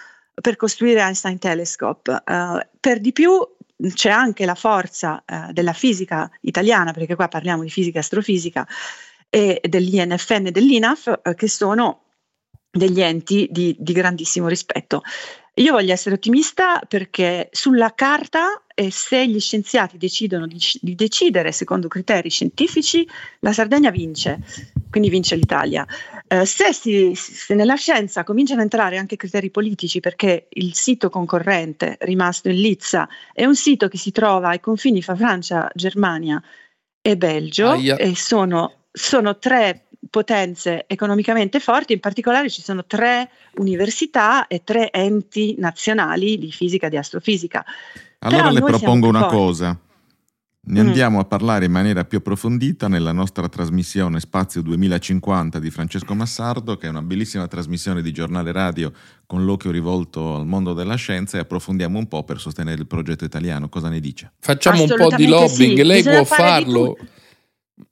[0.40, 2.10] per costruire Einstein Telescope.
[2.10, 3.46] Uh, per di più
[3.92, 8.66] c'è anche la forza uh, della fisica italiana, perché qua parliamo di fisica astrofisica,
[9.28, 12.04] e dell'INFN e dell'INAF, uh, che sono
[12.70, 15.02] degli enti di, di grandissimo rispetto.
[15.58, 21.50] Io voglio essere ottimista perché sulla carta, e se gli scienziati decidono di, di, decidere
[21.50, 23.08] secondo criteri scientifici,
[23.40, 24.40] la Sardegna vince,
[24.90, 25.86] quindi vince l'Italia.
[26.28, 31.08] Eh, se, si, se, nella scienza cominciano a entrare anche criteri politici, perché il sito
[31.08, 36.42] concorrente rimasto in Lizza è un sito che si trova ai confini fra Francia, Germania
[37.00, 37.96] e Belgio, Aia.
[37.96, 44.90] e sono, sono tre potenze economicamente forti, in particolare ci sono tre università e tre
[44.90, 47.64] enti nazionali di fisica e di astrofisica.
[48.20, 49.78] Allora Però le propongo una cosa.
[50.68, 50.86] Ne mm.
[50.86, 56.76] andiamo a parlare in maniera più approfondita nella nostra trasmissione Spazio 2050 di Francesco Massardo,
[56.76, 58.90] che è una bellissima trasmissione di giornale radio
[59.26, 63.24] con l'occhio rivolto al mondo della scienza e approfondiamo un po' per sostenere il progetto
[63.24, 63.68] italiano.
[63.68, 64.32] Cosa ne dice?
[64.40, 65.84] Facciamo un po' di lobbying, sì.
[65.84, 66.96] lei Bisogna può farlo.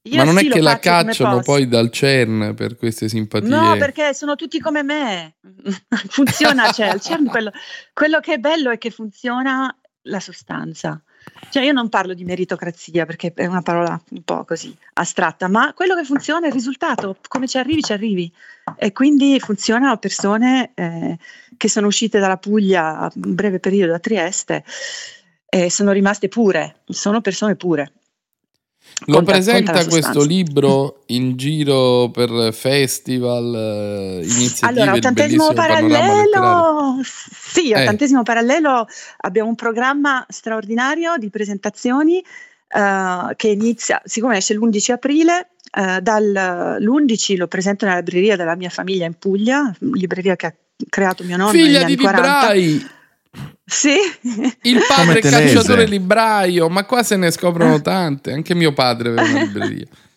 [0.02, 3.48] Io Ma non sì, è che la cacciano poi dal CERN per queste simpatie?
[3.48, 5.34] No, perché sono tutti come me.
[6.08, 7.50] funziona, cioè, il CERN quello,
[7.92, 11.02] quello che è bello è che funziona la sostanza.
[11.50, 15.72] Cioè io non parlo di meritocrazia perché è una parola un po' così astratta, ma
[15.72, 18.32] quello che funziona è il risultato, come ci arrivi ci arrivi
[18.76, 21.18] e quindi funzionano persone eh,
[21.56, 24.64] che sono uscite dalla Puglia a un breve periodo da Trieste
[25.48, 27.92] e sono rimaste pure, sono persone pure.
[29.06, 37.00] Lo conta, presenta conta questo libro in giro per festival, eh, iniziative Allora, ottantesimo parallelo,
[37.02, 37.82] sì, eh.
[37.82, 38.86] ottantesimo parallelo
[39.18, 42.22] abbiamo un programma straordinario di presentazioni
[42.74, 48.70] uh, che inizia, siccome esce l'11 aprile, uh, dall'11 lo presento nella libreria della mia
[48.70, 50.54] famiglia in Puglia, libreria che ha
[50.88, 52.52] creato mio nonno Figlia negli di anni 40.
[52.52, 52.90] Librai.
[53.64, 53.96] Sì.
[54.62, 58.32] Il padre è cacciatore libraio, ma qua se ne scoprono tante.
[58.32, 59.86] Anche mio padre aveva una libreria.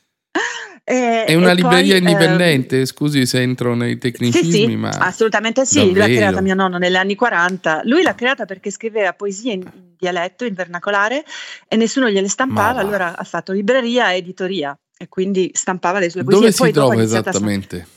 [0.89, 4.87] Eh, è una libreria poi, indipendente, eh, scusi se entro nei tecnicismi, sì, sì, ma
[4.87, 5.99] assolutamente sì, davvero?
[5.99, 7.81] l'ha creata mio nonno negli anni 40.
[7.83, 11.25] Lui l'ha creata perché scriveva poesie in dialetto, in vernacolare
[11.67, 16.23] e nessuno gliele stampava, allora ha fatto libreria e editoria e quindi stampava le sue
[16.23, 16.51] poesie.
[16.51, 17.87] Dove si trova esattamente?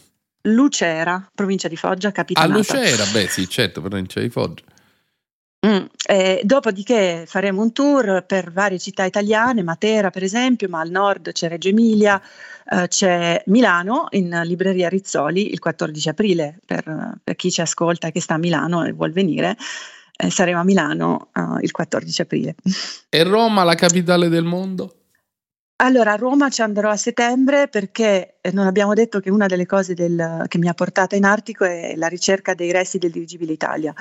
[0.48, 2.52] Lucera, provincia di Foggia, capitale.
[2.52, 4.64] A Lucera, beh sì, certo, provincia di Foggia.
[5.66, 10.88] Mm, eh, dopodiché faremo un tour per varie città italiane, Matera per esempio, ma al
[10.88, 12.20] nord c'è Reggio Emilia,
[12.64, 18.12] eh, c'è Milano in libreria Rizzoli il 14 aprile per, per, chi ci ascolta e
[18.12, 19.54] che sta a Milano e vuol venire.
[20.16, 22.54] Eh, saremo a Milano eh, il 14 aprile.
[23.10, 24.94] E Roma, la capitale del mondo?
[25.82, 29.66] Allora, a Roma ci andrò a settembre perché eh, non abbiamo detto che una delle
[29.66, 33.52] cose del, che mi ha portata in Artico è la ricerca dei resti del dirigibile
[33.52, 33.94] Italia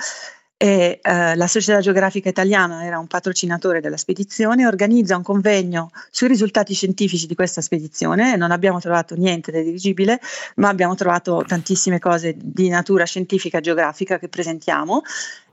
[0.62, 6.28] e eh, la Società Geografica Italiana era un patrocinatore della spedizione, organizza un convegno sui
[6.28, 8.36] risultati scientifici di questa spedizione.
[8.36, 10.20] Non abbiamo trovato niente di dirigibile,
[10.56, 15.04] ma abbiamo trovato tantissime cose di natura scientifica e geografica che presentiamo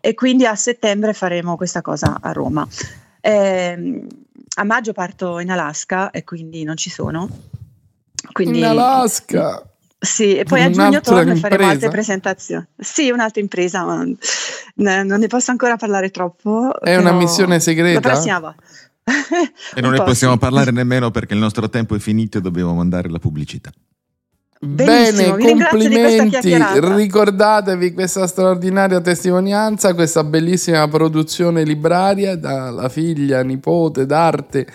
[0.00, 2.66] e quindi a settembre faremo questa cosa a Roma.
[3.20, 4.06] Eh,
[4.56, 7.28] a maggio parto in Alaska e quindi non ci sono.
[8.32, 9.62] Quindi, in Alaska!
[9.98, 12.66] Sì, e poi a giugno torno e faremo altre presentazioni.
[12.76, 14.04] Sì, un'altra impresa, ma
[14.74, 16.78] non ne posso ancora parlare troppo.
[16.80, 18.00] È una missione segreta?
[18.00, 18.62] La prossima volta.
[19.74, 20.38] e non ne possiamo sì.
[20.38, 23.70] parlare nemmeno perché il nostro tempo è finito e dobbiamo mandare la pubblicità.
[24.58, 26.56] Benissimo, Bene, complimenti.
[26.80, 34.66] Ricordatevi questa straordinaria testimonianza, questa bellissima produzione libraria dalla figlia, nipote d'arte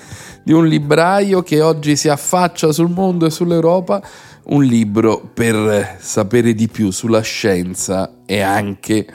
[0.44, 4.02] di un libraio che oggi si affaccia sul mondo e sull'Europa
[4.44, 9.06] un libro per sapere di più sulla scienza e anche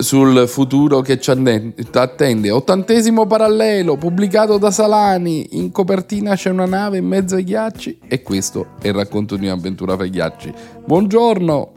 [0.00, 2.50] sul futuro che ci attende.
[2.50, 5.58] Ottantesimo parallelo, pubblicato da Salani.
[5.58, 9.46] In copertina c'è una nave in mezzo ai ghiacci e questo è il racconto di
[9.46, 10.52] un'avventura fra i ghiacci.
[10.84, 11.72] Buongiorno!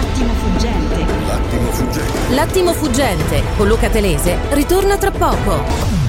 [0.00, 1.04] L'attimo fuggente.
[1.26, 2.34] L'attimo fuggente.
[2.34, 6.03] L'attimo fuggente con Luca Telese ritorna tra poco.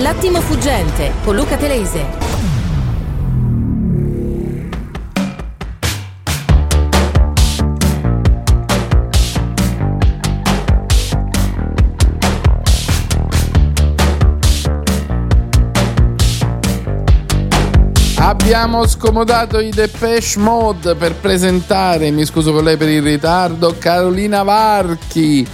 [0.00, 2.06] L'attimo fuggente con Luca Telese.
[18.16, 24.42] Abbiamo scomodato i Depeche Mode per presentare, mi scuso con lei per il ritardo, Carolina
[24.44, 25.46] Varchi,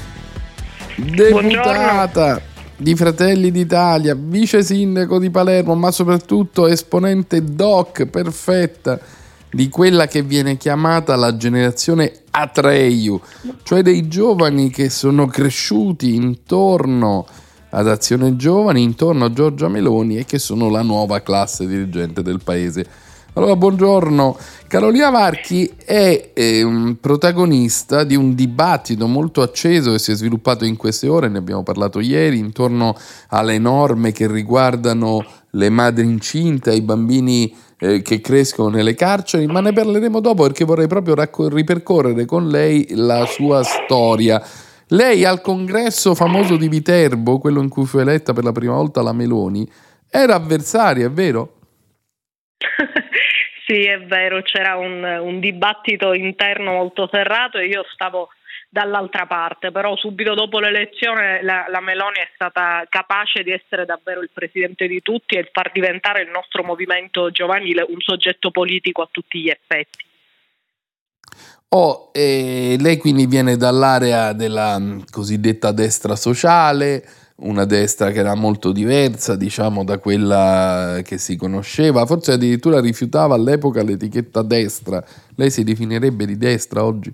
[0.94, 2.45] deputata.
[2.78, 9.00] Di Fratelli d'Italia, vice sindaco di Palermo, ma soprattutto esponente doc perfetta
[9.50, 13.18] di quella che viene chiamata la generazione Atreyu,
[13.62, 17.26] cioè dei giovani che sono cresciuti intorno
[17.70, 22.40] ad Azione Giovani, intorno a Giorgia Meloni e che sono la nuova classe dirigente del
[22.44, 22.86] paese.
[23.36, 24.34] Allora, buongiorno.
[24.66, 30.76] Carolina Varchi è eh, protagonista di un dibattito molto acceso che si è sviluppato in
[30.76, 32.96] queste ore, ne abbiamo parlato ieri, intorno
[33.28, 39.60] alle norme che riguardano le madri incinte, ai bambini eh, che crescono nelle carceri, ma
[39.60, 44.42] ne parleremo dopo perché vorrei proprio racco- ripercorrere con lei la sua storia.
[44.88, 49.02] Lei al congresso famoso di Viterbo, quello in cui fu eletta per la prima volta
[49.02, 49.68] la Meloni,
[50.08, 51.55] era avversaria, è vero?
[53.66, 58.28] Sì, è vero, c'era un, un dibattito interno molto serrato e io stavo
[58.68, 64.20] dall'altra parte, però subito dopo l'elezione la, la, Meloni è stata capace di essere davvero
[64.20, 69.08] il presidente di tutti e far diventare il nostro movimento giovanile un soggetto politico a
[69.10, 70.04] tutti gli effetti.
[71.70, 77.02] Oh, eh, lei quindi viene dall'area della cosiddetta destra sociale,
[77.38, 83.34] una destra che era molto diversa, diciamo, da quella che si conosceva, forse addirittura rifiutava
[83.34, 85.04] all'epoca l'etichetta destra.
[85.34, 87.12] Lei si definirebbe di destra oggi?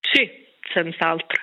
[0.00, 0.28] Sì,
[0.72, 1.40] senz'altro.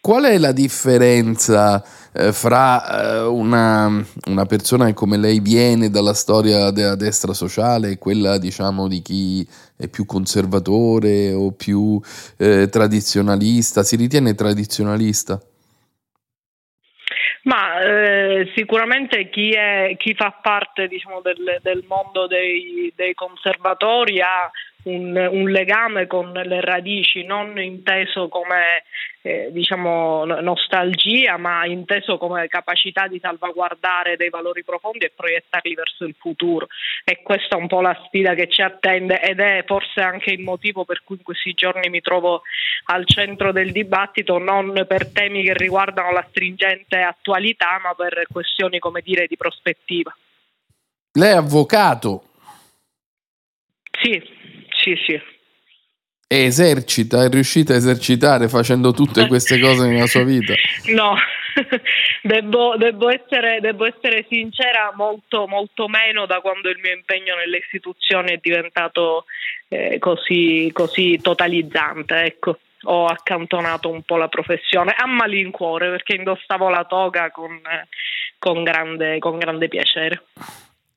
[0.00, 6.12] Qual è la differenza eh, fra eh, una, una, persona che come lei viene dalla
[6.12, 12.00] storia della destra sociale e quella diciamo di chi è più conservatore o più
[12.36, 13.84] eh, tradizionalista?
[13.84, 15.40] Si ritiene tradizionalista?
[17.44, 24.20] Ma eh, sicuramente chi, è, chi, fa parte diciamo, del, del, mondo dei, dei conservatori
[24.20, 24.48] ha
[24.84, 28.84] un, un, legame con le radici, non inteso come
[29.22, 36.04] eh, diciamo, nostalgia, ma inteso come capacità di salvaguardare dei valori profondi e proiettarli verso
[36.04, 36.66] il futuro.
[37.04, 40.40] E questa è un po' la sfida che ci attende ed è forse anche il
[40.40, 42.42] motivo per cui in questi giorni mi trovo
[42.86, 48.78] al centro del dibattito, non per temi che riguardano la stringente attualità, ma per questioni,
[48.78, 50.14] come dire, di prospettiva.
[51.12, 52.24] Lei è avvocato?
[54.00, 54.20] Sì,
[54.82, 55.20] sì, sì.
[56.26, 60.54] E esercita, è riuscita a esercitare facendo tutte queste cose nella sua vita?
[60.94, 61.14] No,
[62.22, 67.58] devo, devo, essere, devo, essere, sincera, molto, molto meno da quando il mio impegno nelle
[67.58, 69.26] istituzioni è diventato
[69.68, 72.22] eh, così, così totalizzante.
[72.22, 77.60] Ecco ho accantonato un po' la professione a malincuore perché indossavo la toga con,
[78.38, 80.24] con, grande, con grande piacere.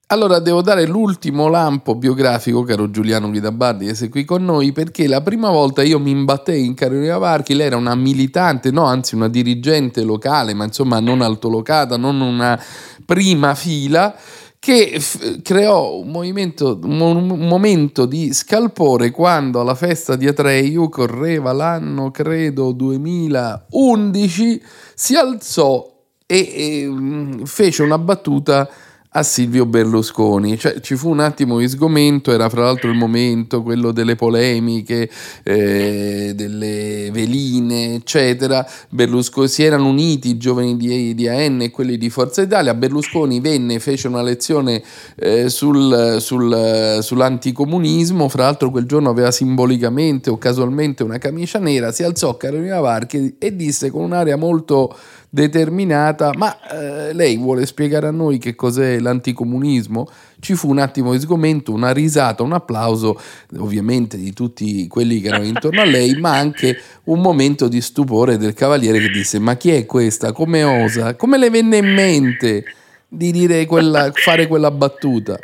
[0.09, 5.07] Allora devo dare l'ultimo lampo biografico, caro Giuliano Guidabardi, che sei qui con noi, perché
[5.07, 9.15] la prima volta io mi imbattei in Carolina Varchi, lei era una militante, no, anzi
[9.15, 12.61] una dirigente locale, ma insomma non altolocata, non una
[13.03, 14.15] prima fila,
[14.59, 22.11] che f- creò un, un, momento di scalpore quando alla festa di Atreio, correva l'anno
[22.11, 24.61] credo 2011,
[24.93, 25.83] si alzò
[26.27, 28.69] e, e mm, fece una battuta
[29.17, 30.57] a Silvio Berlusconi.
[30.57, 35.09] Cioè, ci fu un attimo di sgomento, era fra l'altro il momento, quello delle polemiche,
[35.43, 38.65] eh, delle veline, eccetera.
[38.89, 42.73] Berlusconi, si erano uniti i giovani di, di AN e quelli di Forza Italia.
[42.73, 44.83] Berlusconi venne, fece una lezione
[45.15, 51.93] eh, sul, sul, sull'anticomunismo, fra l'altro quel giorno aveva simbolicamente o casualmente una camicia nera,
[51.93, 54.93] si alzò Carolina Varchi e disse con un'aria molto
[55.35, 60.07] determinata, ma eh, lei vuole spiegare a noi che cos'è l'anticomunismo?
[60.39, 63.19] Ci fu un attimo di sgomento, una risata, un applauso
[63.57, 68.37] ovviamente di tutti quelli che erano intorno a lei, ma anche un momento di stupore
[68.37, 70.31] del cavaliere che disse ma chi è questa?
[70.31, 71.17] Come osa?
[71.17, 72.63] Come le venne in mente
[73.05, 75.37] di dire quella, fare quella battuta?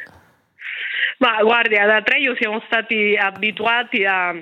[1.17, 4.33] Ma guardi, ad Atreio siamo stati abituati a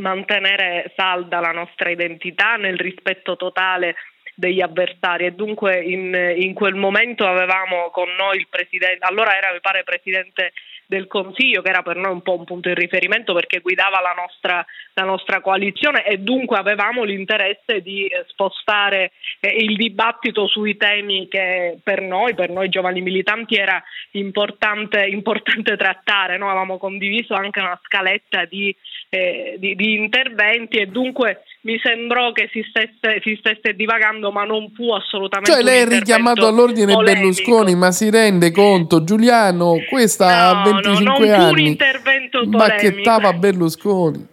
[0.00, 3.94] mantenere salda la nostra identità nel rispetto totale
[4.36, 9.50] degli avversari e dunque in, in quel momento avevamo con noi il presidente, allora era
[9.52, 10.52] mi pare presidente
[10.86, 14.14] del Consiglio, che era per noi un po' un punto di riferimento perché guidava la
[14.16, 20.76] nostra, la nostra coalizione e dunque avevamo l'interesse di eh, spostare eh, il dibattito sui
[20.76, 26.38] temi che per noi, per noi giovani militanti, era importante, importante trattare.
[26.38, 28.74] Noi avevamo condiviso anche una scaletta di,
[29.16, 34.44] eh, di, di interventi e dunque mi sembrò che si stesse, si stesse, divagando, ma
[34.44, 35.52] non fu assolutamente.
[35.52, 37.20] Cioè, lei è richiamato all'ordine polemico.
[37.20, 41.50] Berlusconi, ma si rende conto, Giuliano, questa no, 25 no, non anni.
[41.50, 42.58] un intervento polemico.
[42.58, 44.26] Bacchettava Berlusconi.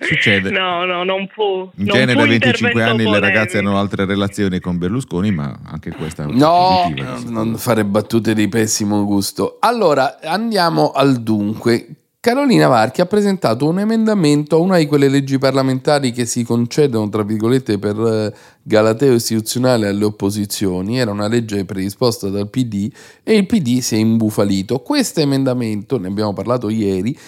[0.00, 0.50] Succede.
[0.50, 1.70] No, no, non fu.
[1.76, 3.10] In non genere, a 25 anni polemico.
[3.12, 7.56] le ragazze hanno altre relazioni con Berlusconi, ma anche questa è una No, positiva, non
[7.56, 9.58] fare battute di pessimo gusto.
[9.60, 11.86] Allora, andiamo al dunque.
[12.24, 17.08] Carolina Varchi ha presentato un emendamento a una di quelle leggi parlamentari che si concedono,
[17.08, 18.32] tra virgolette, per eh,
[18.62, 21.00] galateo istituzionale alle opposizioni.
[21.00, 22.88] Era una legge predisposta dal PD
[23.24, 24.78] e il PD si è imbufalito.
[24.78, 27.18] Questo emendamento, ne abbiamo parlato ieri,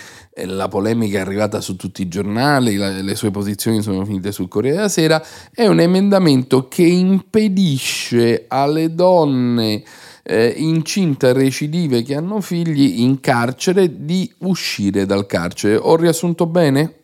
[0.45, 4.77] la polemica è arrivata su tutti i giornali, le sue posizioni sono finite sul Corriere
[4.77, 5.21] della Sera,
[5.53, 9.83] è un emendamento che impedisce alle donne
[10.25, 15.77] eh, incinte recidive che hanno figli in carcere di uscire dal carcere.
[15.77, 17.03] Ho riassunto bene?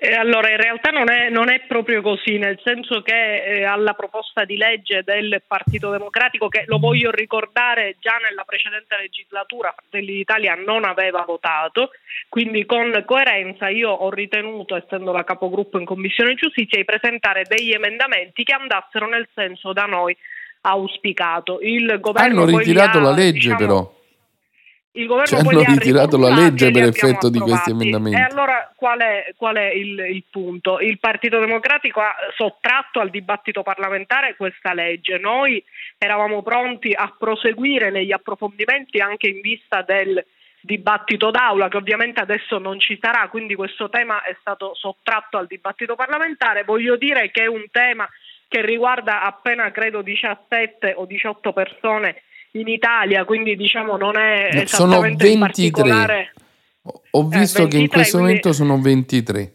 [0.00, 3.94] Eh, allora, in realtà non è, non è, proprio così, nel senso che eh, alla
[3.94, 10.12] proposta di legge del Partito Democratico, che lo voglio ricordare già nella precedente legislatura, Fratelli
[10.12, 11.90] d'Italia non aveva votato,
[12.28, 17.72] quindi con coerenza io ho ritenuto, essendo la capogruppo in Commissione Giustizia, di presentare degli
[17.72, 20.16] emendamenti che andassero nel senso da noi
[20.60, 21.58] auspicato.
[21.60, 23.96] Il governo Hanno ritirato ha, la legge diciamo, però.
[24.92, 28.18] Il governo Ci hanno ritirato la legge per effetto di questi emendamenti.
[28.18, 30.80] E allora qual è, qual è il, il, punto?
[30.80, 35.18] Il Partito Democratico ha sottratto al dibattito parlamentare questa legge.
[35.18, 35.62] Noi
[35.96, 40.24] eravamo pronti a proseguire negli approfondimenti anche in vista del
[40.60, 45.46] dibattito d'aula che ovviamente adesso non ci sarà, quindi questo tema è stato sottratto al
[45.46, 46.64] dibattito parlamentare.
[46.64, 48.08] Voglio dire che è un tema
[48.48, 52.22] che riguarda appena credo 17 o 18 persone
[52.52, 56.32] in Italia, quindi diciamo non è no, esattamente sono 23.
[57.10, 58.40] Ho visto eh, 23, che in questo quindi...
[58.40, 59.52] momento sono 23.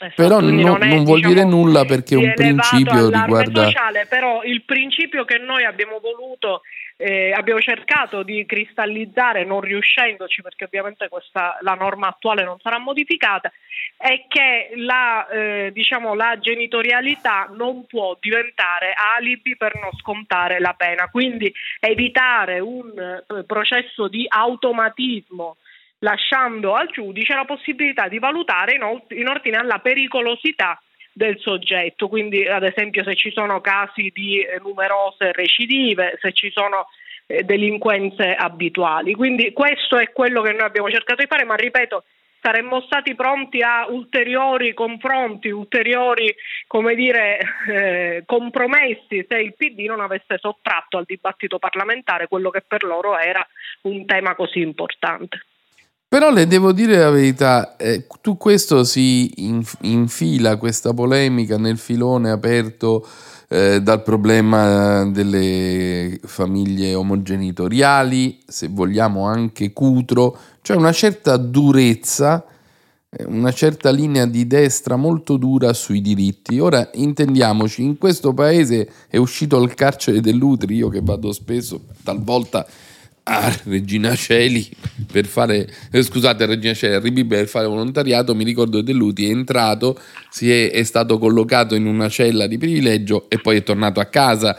[0.00, 3.64] Esatto, però non, non, è, non vuol diciamo, dire nulla perché è un principio riguarda...
[3.64, 6.62] sociale, però il principio che noi abbiamo voluto,
[7.00, 12.78] eh, abbiamo cercato di cristallizzare, non riuscendoci perché ovviamente questa, la norma attuale non sarà
[12.78, 13.52] modificata,
[13.96, 20.74] è che la, eh, diciamo, la genitorialità non può diventare alibi per non scontare la
[20.76, 25.56] pena, quindi evitare un eh, processo di automatismo
[26.00, 30.80] lasciando al giudice la possibilità di valutare in ordine alla pericolosità
[31.18, 36.50] del soggetto, quindi ad esempio se ci sono casi di eh, numerose recidive, se ci
[36.50, 36.86] sono
[37.26, 39.14] eh, delinquenze abituali.
[39.14, 42.04] Quindi questo è quello che noi abbiamo cercato di fare, ma ripeto,
[42.40, 46.32] saremmo stati pronti a ulteriori confronti, ulteriori
[46.68, 52.62] come dire, eh, compromessi se il PD non avesse sottratto al dibattito parlamentare quello che
[52.66, 53.44] per loro era
[53.82, 55.40] un tema così importante.
[56.10, 59.30] Però le devo dire la verità, eh, tu questo si
[59.82, 63.06] infila questa polemica nel filone aperto
[63.46, 72.42] eh, dal problema delle famiglie omogenitoriali, se vogliamo anche Cutro, cioè una certa durezza,
[73.10, 76.58] eh, una certa linea di destra molto dura sui diritti.
[76.58, 82.66] Ora intendiamoci, in questo paese è uscito il carcere dell'Utri, io che vado spesso, talvolta
[83.28, 84.66] a Regina Celi
[85.10, 89.26] per fare, eh, scusate, Regina Celi, a Ribibe per fare volontariato, mi ricordo che Delluti
[89.26, 89.98] è entrato,
[90.30, 94.06] si è, è stato collocato in una cella di privilegio e poi è tornato a
[94.06, 94.56] casa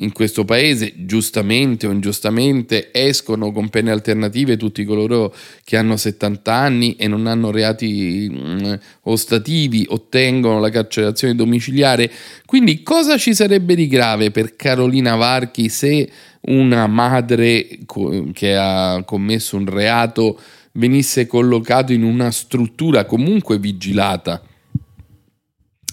[0.00, 6.52] in questo paese, giustamente o ingiustamente, escono con pene alternative tutti coloro che hanno 70
[6.52, 12.10] anni e non hanno reati mh, mm, ostativi, ottengono la carcerazione domiciliare.
[12.46, 16.08] Quindi cosa ci sarebbe di grave per Carolina Varchi se
[16.42, 17.80] una madre
[18.32, 20.38] che ha commesso un reato
[20.72, 24.42] venisse collocato in una struttura comunque vigilata?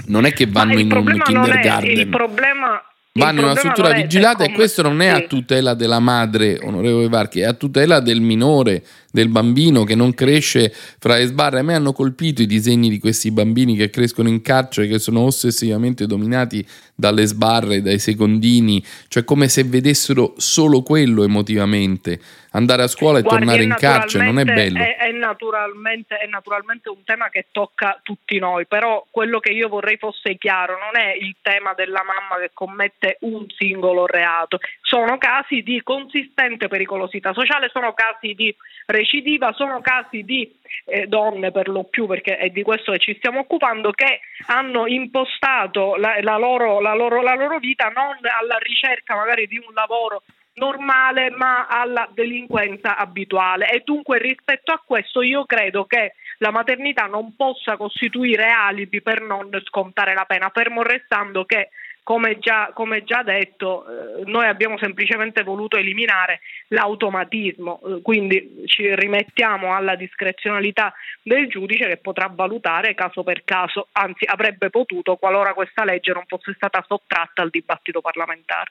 [0.07, 1.97] Non è che vanno in un kindergarten.
[1.97, 2.79] il problema
[3.17, 7.39] vanno in una struttura vigilata e questo non è a tutela della madre, onorevole Varchi,
[7.39, 11.59] è a tutela del minore, del bambino che non cresce fra le sbarre.
[11.59, 15.21] A me hanno colpito i disegni di questi bambini che crescono in carcere, che sono
[15.21, 22.19] ossessivamente dominati dalle sbarre, dai secondini, cioè come se vedessero solo quello emotivamente
[22.55, 24.79] andare a scuola e Guardi, tornare in carcere non è bello.
[24.79, 29.67] È, è, naturalmente, è, naturalmente, un tema che tocca tutti noi, però quello che io
[29.67, 35.17] vorrei fosse chiaro non è il tema della mamma che commette un singolo reato, sono
[35.17, 40.49] casi di consistente pericolosità sociale, sono casi di recidiva, sono casi di
[40.85, 44.87] eh, donne per lo più, perché è di questo che ci stiamo occupando, che hanno
[44.87, 49.73] impostato la, la, loro, la, loro, la loro vita non alla ricerca magari di un
[49.73, 50.23] lavoro
[50.55, 53.69] normale ma alla delinquenza abituale.
[53.69, 59.21] E dunque rispetto a questo io credo che la maternità non possa costituire alibi per
[59.21, 61.69] non scontare la pena, fermo restando che
[62.05, 68.93] come già, come già detto, eh, noi abbiamo semplicemente voluto eliminare l'automatismo, eh, quindi ci
[68.93, 70.93] rimettiamo alla discrezionalità
[71.23, 76.25] del giudice che potrà valutare caso per caso, anzi avrebbe potuto qualora questa legge non
[76.27, 78.69] fosse stata sottratta al dibattito parlamentare.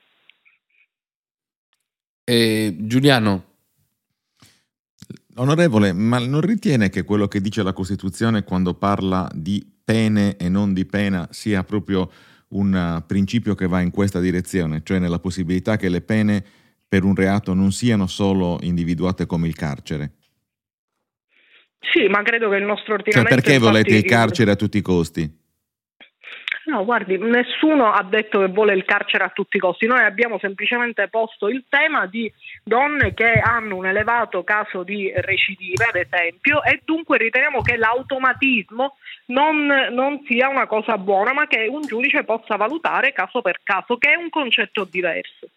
[2.25, 3.53] Eh, Giuliano.
[5.37, 10.49] Onorevole, ma non ritiene che quello che dice la Costituzione quando parla di pene e
[10.49, 12.11] non di pena sia proprio
[12.49, 16.45] un principio che va in questa direzione, cioè nella possibilità che le pene
[16.87, 20.13] per un reato non siano solo individuate come il carcere?
[21.93, 23.35] Sì, ma credo che il nostro ordinamento...
[23.35, 25.43] Cioè perché volete il carcere a tutti i costi?
[26.67, 30.39] No, guardi, nessuno ha detto che vuole il carcere a tutti i costi, noi abbiamo
[30.39, 36.63] semplicemente posto il tema di donne che hanno un elevato caso di recidive, ad esempio,
[36.63, 38.97] e dunque riteniamo che l'automatismo
[39.27, 43.99] non, non sia una cosa buona, ma che un giudice possa valutare caso per caso,
[43.99, 45.49] che è un concetto diverso.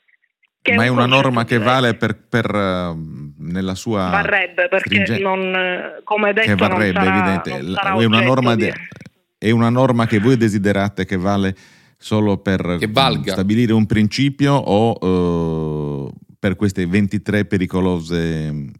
[0.75, 6.33] Ma è, una norma che vale per, per uh, nella sua varrebbe perché non, come
[6.33, 7.61] detto che varrebbe, non sarà, evidente.
[7.61, 8.71] Non sarà è una norma di...
[9.37, 11.55] è una norma che voi desiderate che vale
[11.97, 12.77] solo per
[13.25, 18.71] stabilire un principio o uh, per queste 23 pericolose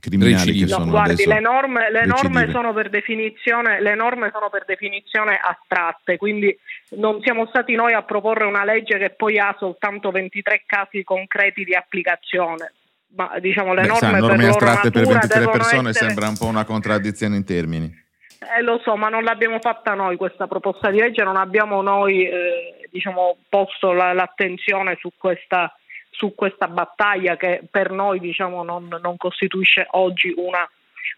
[0.00, 4.50] criminali che no, sono guardi, le norme, le norme sono per definizione le norme sono
[4.50, 6.56] per definizione astratte, quindi
[6.96, 11.62] non siamo stati noi a proporre una legge che poi ha soltanto 23 casi concreti
[11.62, 12.72] di applicazione.
[13.14, 16.06] Ma diciamo le Beh, norme, sa, norme per astratte per 23 persone essere...
[16.06, 18.01] sembra un po' una contraddizione in termini.
[18.42, 22.26] Eh, lo so, ma non l'abbiamo fatta noi questa proposta di legge, non abbiamo noi
[22.26, 25.74] eh, diciamo, posto la, l'attenzione su questa,
[26.10, 30.68] su questa, battaglia che per noi diciamo, non, non costituisce oggi una,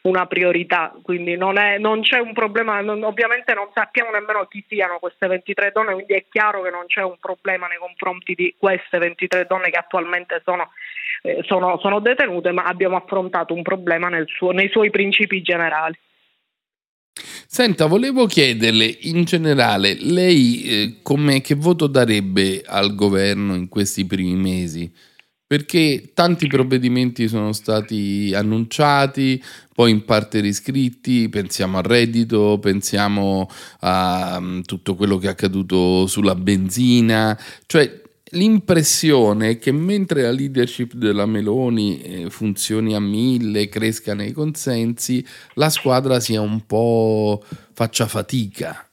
[0.02, 4.62] una priorità, quindi non, è, non c'è un problema, non, ovviamente non sappiamo nemmeno chi
[4.68, 8.54] siano queste 23 donne, quindi è chiaro che non c'è un problema nei confronti di
[8.58, 10.70] queste 23 donne che attualmente sono,
[11.22, 15.98] eh, sono, sono detenute, ma abbiamo affrontato un problema suo, nei suoi principi generali.
[17.54, 24.04] Senta, volevo chiederle in generale, lei eh, come, che voto darebbe al governo in questi
[24.06, 24.92] primi mesi?
[25.46, 29.40] Perché tanti provvedimenti sono stati annunciati,
[29.72, 33.48] poi in parte riscritti, pensiamo al reddito, pensiamo
[33.82, 38.02] a um, tutto quello che è accaduto sulla benzina, cioè
[38.34, 45.24] l'impressione è che mentre la leadership della Meloni eh, funzioni a mille, cresca nei consensi,
[45.54, 48.86] la squadra sia un po' faccia fatica.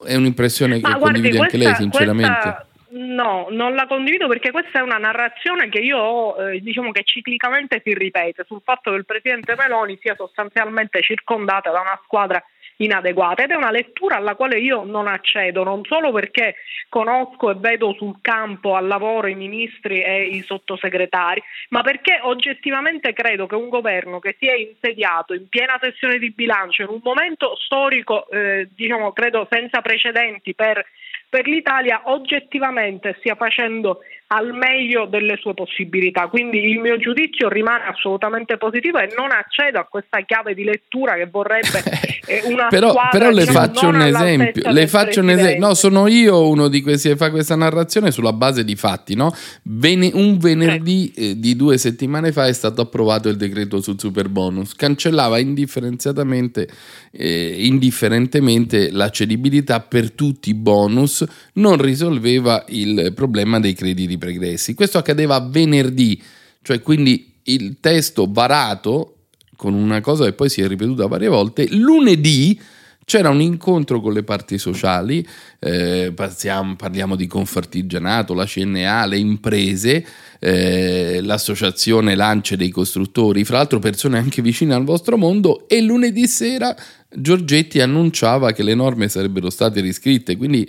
[0.00, 2.40] È un'impressione che guardi, condivide questa, anche lei, sinceramente.
[2.40, 2.66] Questa...
[2.90, 7.02] No, non la condivido perché questa è una narrazione che io ho, eh, diciamo che
[7.04, 12.42] ciclicamente si ripete sul fatto che il presidente Meloni sia sostanzialmente circondata da una squadra
[12.78, 16.56] inadeguata ed è una lettura alla quale io non accedo, non solo perché
[16.88, 23.12] conosco e vedo sul campo al lavoro i ministri e i sottosegretari, ma perché oggettivamente
[23.12, 27.00] credo che un governo che si è insediato in piena sessione di bilancio in un
[27.02, 30.84] momento storico, eh, diciamo, credo senza precedenti per
[31.28, 34.00] per l'Italia oggettivamente stia facendo
[34.30, 36.28] al meglio delle sue possibilità.
[36.28, 41.14] Quindi il mio giudizio rimane assolutamente positivo e non accedo a questa chiave di lettura
[41.14, 41.82] che vorrebbe
[42.26, 44.70] eh, una però, squadra, però le diciamo, faccio un esempio.
[44.70, 45.66] Le faccio un esempio.
[45.66, 49.14] No, sono io uno di questi che fa questa narrazione sulla base di fatti.
[49.14, 49.34] No?
[49.62, 54.28] Ven- un venerdì eh, di due settimane fa è stato approvato il decreto sul super
[54.28, 54.74] bonus.
[54.74, 56.68] Cancellava indifferenziatamente,
[57.12, 61.24] eh, indifferentemente la cedibilità per tutti i bonus,
[61.54, 64.74] non risolveva il problema dei crediti pregressi.
[64.74, 66.20] Questo accadeva venerdì,
[66.62, 69.14] cioè quindi il testo varato
[69.56, 72.60] con una cosa che poi si è ripetuta varie volte, lunedì
[73.08, 75.26] c'era un incontro con le parti sociali,
[75.60, 80.06] eh, parliamo, parliamo, di Confartigianato, la CNA, le imprese,
[80.38, 86.28] eh, l'associazione Lance dei costruttori, fra l'altro persone anche vicine al vostro mondo, e lunedì
[86.28, 86.76] sera
[87.10, 90.68] Giorgetti annunciava che le norme sarebbero state riscritte, quindi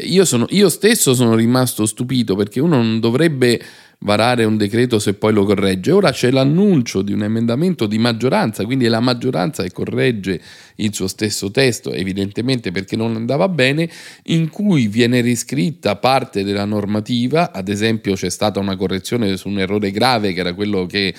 [0.00, 3.60] io, sono, io stesso sono rimasto stupito perché uno non dovrebbe
[4.00, 5.92] varare un decreto se poi lo corregge.
[5.92, 10.40] Ora c'è l'annuncio di un emendamento di maggioranza, quindi è la maggioranza che corregge
[10.76, 13.88] il suo stesso testo, evidentemente perché non andava bene,
[14.24, 19.60] in cui viene riscritta parte della normativa, ad esempio c'è stata una correzione su un
[19.60, 21.14] errore grave che era quello che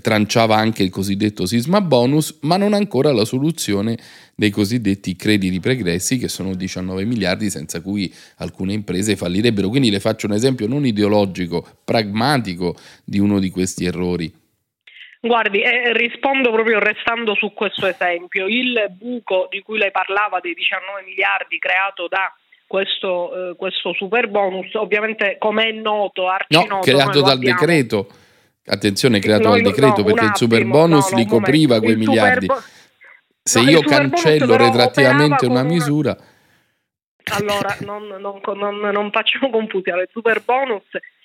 [0.00, 3.96] tranciava anche il cosiddetto sisma bonus, ma non ancora la soluzione
[4.34, 9.68] dei cosiddetti crediti pregressi, che sono 19 miliardi, senza cui alcune imprese fallirebbero.
[9.68, 14.32] Quindi le faccio un esempio non ideologico, pragmatico di uno di questi errori.
[15.20, 18.48] Guardi, eh, rispondo proprio restando su questo esempio.
[18.48, 22.34] Il buco di cui lei parlava dei 19 miliardi creato da
[22.66, 27.60] questo, eh, questo super bonus, ovviamente come è noto, arcinoto, no, creato dal abbiamo.
[27.60, 28.08] decreto
[28.64, 32.46] Attenzione, creato dal decreto no, perché il super bonus no, no, li copriva quei miliardi.
[32.46, 32.62] Bo-
[33.42, 36.16] Se io cancello retroattivamente una misura...
[37.32, 40.02] Allora, non, non, non, non facciamo confusione.
[40.02, 40.84] Il super bonus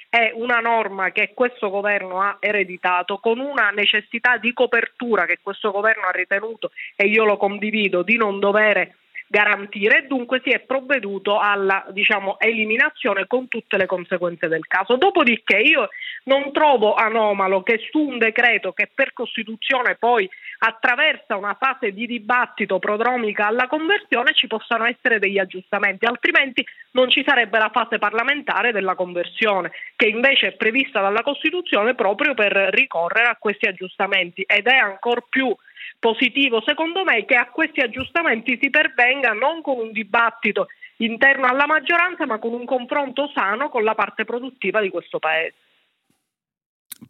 [0.10, 5.72] è una norma che questo governo ha ereditato con una necessità di copertura che questo
[5.72, 8.96] governo ha ritenuto, e io lo condivido, di non dovere
[9.28, 14.96] garantire e dunque si è provveduto alla diciamo, eliminazione con tutte le conseguenze del caso.
[14.96, 15.90] Dopodiché io
[16.28, 22.06] non trovo anomalo che su un decreto che per Costituzione poi attraversa una fase di
[22.06, 27.98] dibattito prodromica alla conversione ci possano essere degli aggiustamenti, altrimenti non ci sarebbe la fase
[27.98, 34.42] parlamentare della conversione, che invece è prevista dalla Costituzione proprio per ricorrere a questi aggiustamenti
[34.42, 35.56] ed è ancora più
[36.00, 40.68] positivo secondo me che a questi aggiustamenti si pervenga non con un dibattito
[40.98, 45.56] interno alla maggioranza ma con un confronto sano con la parte produttiva di questo Paese.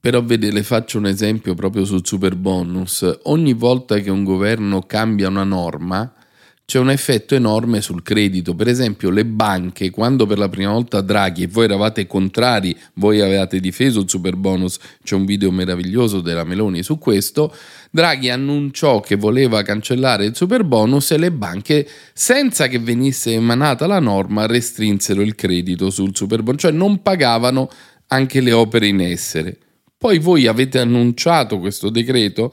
[0.02, 3.20] Però vede, le faccio un esempio proprio sul super bonus.
[3.24, 6.14] Ogni volta che un governo cambia una norma,
[6.66, 8.54] c'è un effetto enorme sul credito.
[8.54, 13.22] Per esempio, le banche, quando per la prima volta Draghi e voi eravate contrari, voi
[13.22, 17.56] avevate difeso il super bonus, c'è un video meraviglioso della Meloni su questo,
[17.90, 23.88] Draghi annunciò che voleva cancellare il super bonus e le banche, senza che venisse emanata
[23.88, 27.70] la norma, restrinsero il credito sul super bonus, cioè non pagavano
[28.08, 29.60] anche le opere in essere.
[29.98, 32.52] Poi voi avete annunciato questo decreto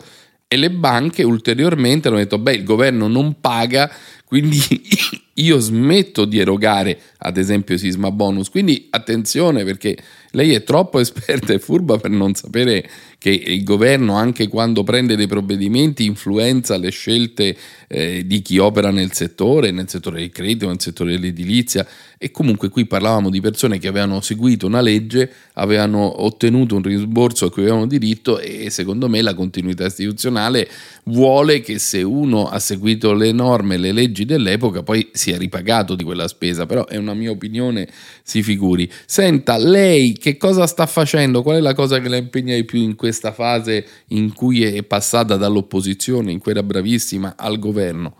[0.48, 3.90] e le banche ulteriormente hanno detto, beh, il governo non paga,
[4.24, 4.60] quindi
[5.34, 8.50] io smetto di erogare, ad esempio, sisma bonus.
[8.50, 9.96] Quindi attenzione perché
[10.30, 12.88] lei è troppo esperta e furba per non sapere
[13.24, 17.56] che il governo, anche quando prende dei provvedimenti, influenza le scelte
[17.88, 21.86] eh, di chi opera nel settore, nel settore del credito, nel settore dell'edilizia.
[22.18, 27.46] E comunque qui parlavamo di persone che avevano seguito una legge, avevano ottenuto un rimborso
[27.46, 30.68] a cui avevano diritto e secondo me la continuità istituzionale
[31.04, 36.04] vuole che se uno ha seguito le norme, le leggi dell'epoca, poi sia ripagato di
[36.04, 36.66] quella spesa.
[36.66, 37.88] Però è una mia opinione,
[38.22, 38.90] si figuri.
[39.06, 41.42] Senta, lei che cosa sta facendo?
[41.42, 44.82] Qual è la cosa che la impegna di più in questa fase in cui è
[44.82, 48.16] passata dall'opposizione, in cui era bravissima, al governo?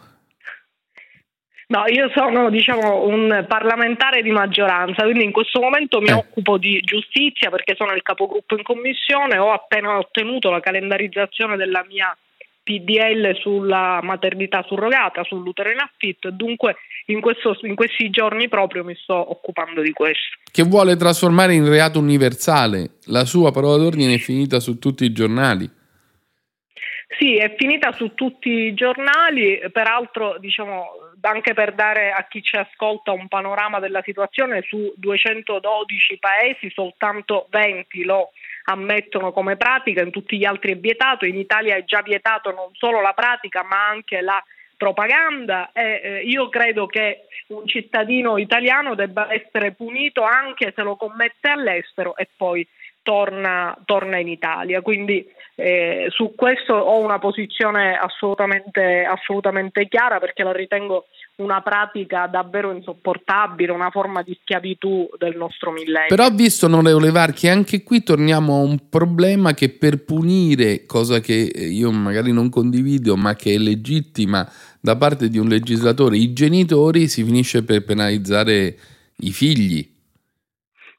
[1.66, 6.12] No, io sono diciamo, un parlamentare di maggioranza, quindi in questo momento mi eh.
[6.12, 11.84] occupo di giustizia perché sono il capogruppo in commissione, ho appena ottenuto la calendarizzazione della
[11.88, 12.16] mia
[12.64, 18.94] PDL sulla maternità surrogata, sull'utero in affitto, dunque in, questo, in questi giorni proprio mi
[18.94, 20.38] sto occupando di questo.
[20.50, 22.96] Che vuole trasformare in reato universale.
[23.06, 25.70] La sua parola d'ordine è finita su tutti i giornali.
[27.18, 30.86] Sì, è finita su tutti i giornali, peraltro diciamo
[31.20, 37.46] anche per dare a chi ci ascolta un panorama della situazione, su 212 paesi soltanto
[37.50, 38.30] 20 lo
[38.64, 42.70] ammettono come pratica, in tutti gli altri è vietato, in Italia è già vietato non
[42.72, 44.42] solo la pratica ma anche la
[44.76, 50.96] propaganda e eh, io credo che un cittadino italiano debba essere punito anche se lo
[50.96, 52.66] commette all'estero e poi
[53.02, 54.80] torna, torna in Italia.
[54.80, 61.06] Quindi eh, su questo ho una posizione assolutamente, assolutamente chiara perché la ritengo
[61.36, 66.06] una pratica davvero insopportabile, una forma di schiavitù del nostro millennio.
[66.08, 71.32] Però visto, onorevole Varchi, anche qui torniamo a un problema che per punire, cosa che
[71.32, 74.48] io magari non condivido, ma che è legittima
[74.80, 78.76] da parte di un legislatore, i genitori si finisce per penalizzare
[79.16, 79.92] i figli.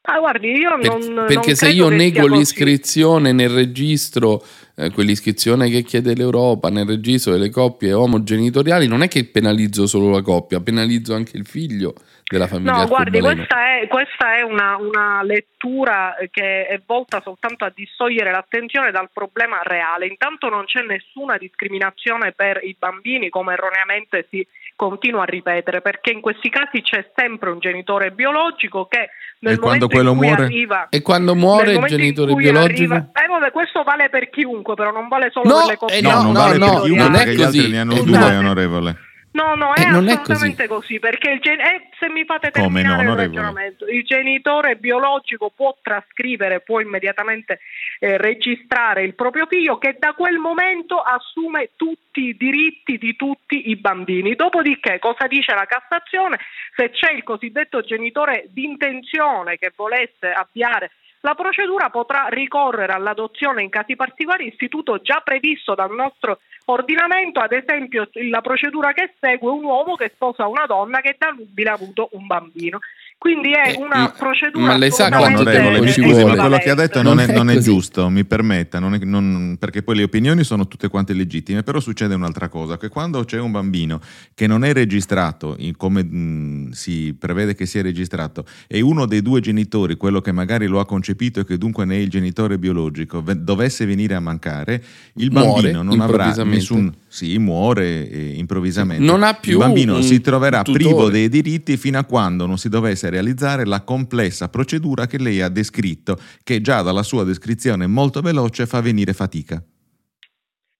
[0.08, 1.24] Ah, guardi, io per, non.
[1.26, 4.44] Perché non se io nego l'iscrizione nel registro,
[4.76, 10.10] eh, quell'iscrizione che chiede l'Europa nel registro delle coppie omogenitoriali, non è che penalizzo solo
[10.10, 11.94] la coppia, penalizzo anche il figlio
[12.28, 12.82] della famiglia.
[12.82, 18.30] No, guardi, questa è, questa è una, una, lettura che è volta soltanto a distogliere
[18.30, 20.06] l'attenzione dal problema reale.
[20.06, 24.46] Intanto non c'è nessuna discriminazione per i bambini, come erroneamente si
[24.76, 29.08] continua a ripetere, perché in questi casi c'è sempre un genitore biologico che
[29.40, 30.44] nel e quando quello muore?
[30.44, 32.92] Arriva, e quando muore il genitore biologico?
[32.92, 35.96] Arriva, eh, vabbè, questo vale per chiunque, però non vale solo no, per le coppie.
[35.96, 37.58] Eh, no, no, non no, vale no, per chiunque non perché è gli così.
[37.58, 38.10] altri ne hanno esatto.
[38.10, 38.96] due, onorevole.
[39.36, 40.94] No, no, è eh, assolutamente è così.
[40.94, 40.98] così.
[40.98, 45.76] perché il gen- eh, se mi fate terminare no, il ragionamento, il genitore biologico può
[45.82, 47.60] trascrivere, può immediatamente
[47.98, 53.68] eh, registrare il proprio figlio che da quel momento assume tutti i diritti di tutti
[53.68, 54.34] i bambini.
[54.34, 56.38] Dopodiché, cosa dice la Cassazione?
[56.74, 63.68] Se c'è il cosiddetto genitore d'intenzione che volesse avviare la procedura potrà ricorrere all'adozione in
[63.68, 69.64] casi particolari, istituto già previsto dal nostro ordinamento, ad esempio la procedura che segue un
[69.64, 72.80] uomo che sposa una donna che da nubile ha avuto un bambino.
[73.18, 74.66] Quindi è eh, una procedura.
[74.66, 76.24] Ma lei sa quanto tempo ci vuole?
[76.24, 79.56] Ma quello che ha detto non, è, non è, giusto, mi permetta, non è, non,
[79.58, 83.40] perché poi le opinioni sono tutte quante legittime, però succede un'altra cosa, che quando c'è
[83.40, 84.00] un bambino
[84.34, 89.40] che non è registrato, come mh, si prevede che sia registrato, e uno dei due
[89.40, 93.24] genitori, quello che magari lo ha concepito e che dunque ne è il genitore biologico,
[93.34, 94.82] dovesse venire a mancare,
[95.14, 99.04] il bambino non avrà nessun sì, muore eh, improvvisamente.
[99.04, 102.68] Non ha più Il bambino si troverà privo dei diritti fino a quando non si
[102.68, 108.20] dovesse realizzare la complessa procedura che lei ha descritto, che già dalla sua descrizione molto
[108.20, 109.62] veloce fa venire fatica.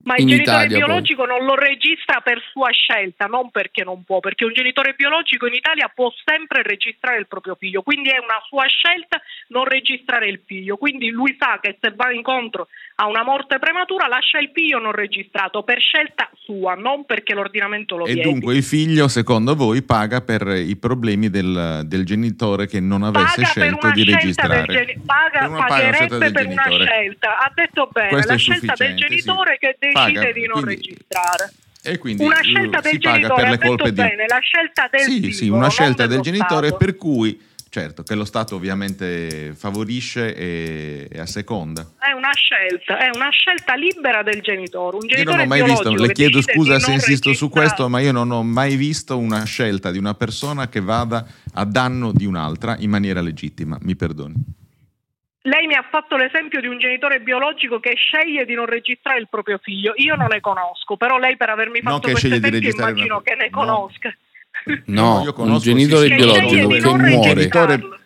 [0.07, 1.37] Ma il genitore Italia, biologico poi.
[1.37, 5.55] non lo registra per sua scelta, non perché non può, perché un genitore biologico in
[5.55, 10.41] Italia può sempre registrare il proprio figlio, quindi è una sua scelta non registrare il
[10.47, 12.68] figlio, quindi lui sa che se va incontro
[12.99, 17.97] a una morte prematura lascia il figlio non registrato per scelta sua, non perché l'ordinamento
[17.97, 18.12] lo e.
[18.12, 23.03] E dunque il figlio, secondo voi, paga per i problemi del, del genitore che non
[23.03, 24.72] avesse paga scelto di registrare.
[24.72, 29.66] Geni- paga, pagherebbe per una scelta, ha detto bene, Questo la scelta del genitore sì.
[29.66, 31.53] che decide di non quindi, registrare.
[31.82, 34.01] E quindi una scelta del si paga per le colpe di...
[34.01, 36.30] bene, la scelta del Sì, figlio, sì, una scelta del Stato.
[36.30, 37.38] genitore per cui
[37.68, 41.86] certo che lo Stato ovviamente favorisce e, e asseconda.
[42.27, 44.97] È una scelta, è una scelta libera del genitore.
[44.97, 48.01] Un genitore io non ho mai visto, le chiedo scusa se insisto su questo, ma
[48.01, 51.24] io non ho mai visto una scelta di una persona che vada
[51.55, 54.35] a danno di un'altra in maniera legittima, mi perdoni.
[55.43, 59.29] lei mi ha fatto l'esempio di un genitore biologico che sceglie di non registrare il
[59.31, 59.93] proprio figlio.
[59.97, 63.22] Io non ne conosco, però lei per avermi fatto questo esempio immagino una...
[63.22, 64.12] che ne conosca.
[64.87, 68.05] No, io conosco un genitore biologico che muore.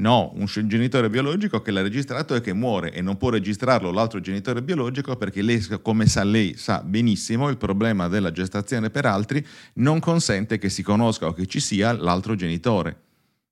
[0.00, 4.18] No, un genitore biologico che l'ha registrato e che muore e non può registrarlo l'altro
[4.20, 9.46] genitore biologico perché lei, come sa lei sa benissimo, il problema della gestazione per altri
[9.74, 12.96] non consente che si conosca o che ci sia l'altro genitore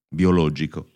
[0.09, 0.87] biologico.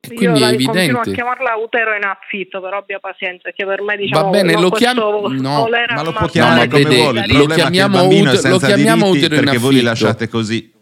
[0.00, 0.92] E quindi Io è evidente.
[0.92, 4.58] continuo a chiamarla utero in affitto, però abbia pazienza, che per me diciamo Va bene,
[4.58, 7.20] lo chiamo no, ma lo può chiamare no, come vede, vuole.
[7.26, 10.76] Il lo chiamiamo, ut- lo chiamiamo utero in affitto perché voi li lasciate così.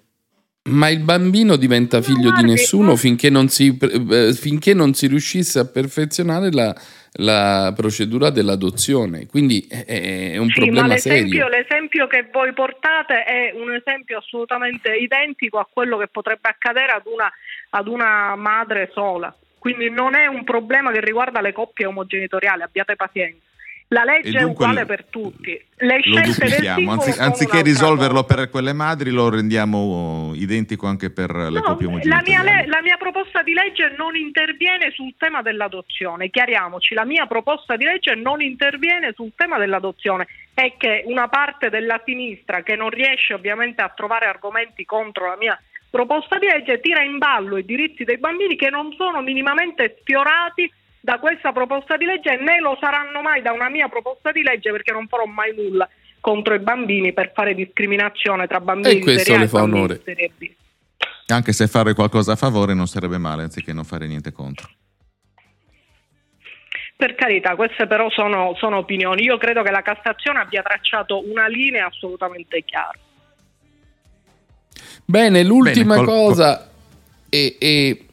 [0.67, 2.97] Ma il bambino diventa figlio di nessuno no.
[2.97, 6.75] finché, non si, eh, finché non si riuscisse a perfezionare la,
[7.19, 9.85] la procedura dell'adozione, quindi è,
[10.33, 11.49] è un sì, problema l'esempio, serio.
[11.49, 17.07] L'esempio che voi portate è un esempio assolutamente identico a quello che potrebbe accadere ad
[17.07, 17.31] una,
[17.71, 22.97] ad una madre sola, quindi non è un problema che riguarda le coppie omogenitoriali, abbiate
[22.97, 23.45] pazienza.
[23.89, 25.65] La legge è uguale per tutti.
[25.77, 31.51] Le lo duplichiamo, Anzi, anziché risolverlo per quelle madri, lo rendiamo identico anche per le
[31.51, 32.33] no, coppie omogenitoriali.
[32.33, 37.27] La mia, la mia proposta di legge non interviene sul tema dell'adozione, chiariamoci, la mia
[37.27, 42.75] proposta di legge non interviene sul tema dell'adozione, è che una parte della sinistra che
[42.75, 47.57] non riesce ovviamente a trovare argomenti contro la mia proposta di legge tira in ballo
[47.57, 50.71] i diritti dei bambini che non sono minimamente sfiorati
[51.07, 54.73] da questa proposta di legge né lo saranno mai da una mia proposta di legge
[54.73, 55.89] perché non farò mai nulla
[56.21, 60.03] contro i bambini per fare discriminazione tra bambini e questo serie le fa onore.
[61.29, 64.69] Anche se fare qualcosa a favore non sarebbe male anziché non fare niente contro.
[66.97, 69.23] Per carità, queste però sono, sono opinioni.
[69.23, 72.99] Io credo che la Cassazione abbia tracciato una linea assolutamente chiara.
[75.05, 76.69] Bene, l'ultima Bene, col, cosa
[77.29, 78.06] è, è e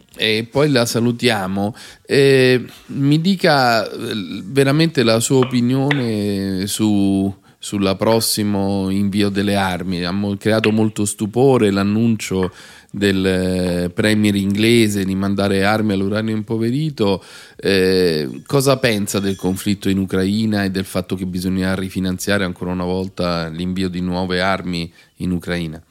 [0.50, 1.76] poi la salutiamo.
[2.06, 10.04] Eh, mi dica eh, veramente la sua opinione su, sulla prossimo invio delle armi.
[10.04, 12.52] Ha creato molto stupore l'annuncio
[12.96, 17.24] del eh, premier inglese di mandare armi all'uranio impoverito.
[17.56, 22.84] Eh, cosa pensa del conflitto in Ucraina e del fatto che bisogna rifinanziare ancora una
[22.84, 25.82] volta l'invio di nuove armi in Ucraina?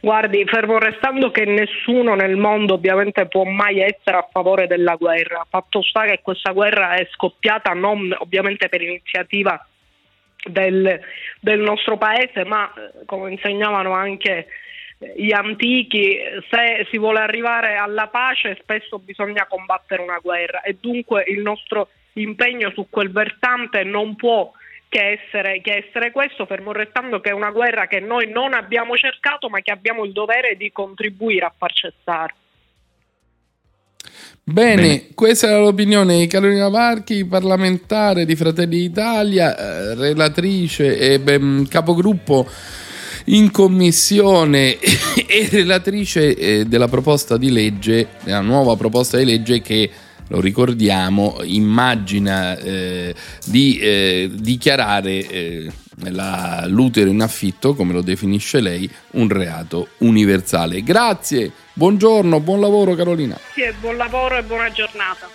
[0.00, 5.44] Guardi, fermo restando che nessuno nel mondo ovviamente può mai essere a favore della guerra,
[5.48, 9.60] fatto sta che questa guerra è scoppiata non ovviamente per iniziativa
[10.44, 11.00] del,
[11.40, 14.46] del nostro paese, ma eh, come insegnavano anche
[14.98, 16.16] eh, gli antichi,
[16.48, 21.88] se si vuole arrivare alla pace spesso bisogna combattere una guerra e dunque il nostro
[22.12, 24.52] impegno su quel versante non può
[24.88, 28.96] che essere, che essere questo, fermo restando che è una guerra che noi non abbiamo
[28.96, 32.34] cercato ma che abbiamo il dovere di contribuire a far cessare.
[34.42, 41.20] Bene, Bene, questa era l'opinione di Carolina Varchi, parlamentare di Fratelli d'Italia, eh, relatrice e
[41.20, 42.48] beh, capogruppo
[43.26, 49.90] in commissione e relatrice eh, della proposta di legge, della nuova proposta di legge che
[50.28, 53.14] lo ricordiamo, immagina eh,
[53.44, 55.72] di eh, dichiarare eh,
[56.10, 60.82] la, l'utero in affitto, come lo definisce lei, un reato universale.
[60.82, 63.38] Grazie, buongiorno, buon lavoro Carolina.
[63.54, 65.28] Sì, buon lavoro e buona giornata.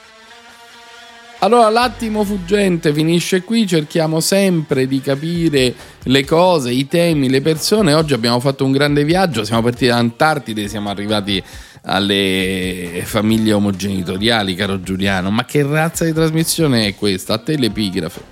[1.39, 7.93] Allora, l'attimo fuggente finisce qui, cerchiamo sempre di capire le cose, i temi, le persone.
[7.93, 11.43] Oggi abbiamo fatto un grande viaggio, siamo partiti da Antartide, siamo arrivati
[11.86, 15.31] alle famiglie omogenitoriali, caro Giuliano.
[15.31, 17.34] Ma che razza di trasmissione è questa?
[17.34, 18.31] A te l'epigrafe.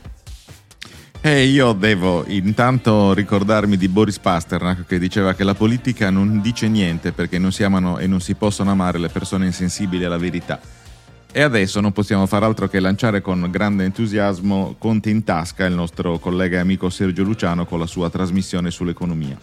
[1.24, 6.68] Eh, io devo intanto ricordarmi di Boris Pasternak che diceva che la politica non dice
[6.68, 10.60] niente perché non si amano e non si possono amare le persone insensibili alla verità.
[11.32, 15.76] E adesso non possiamo far altro che lanciare con grande entusiasmo Conte in tasca il
[15.76, 19.38] nostro collega e amico Sergio Luciano con la sua trasmissione sull'economia.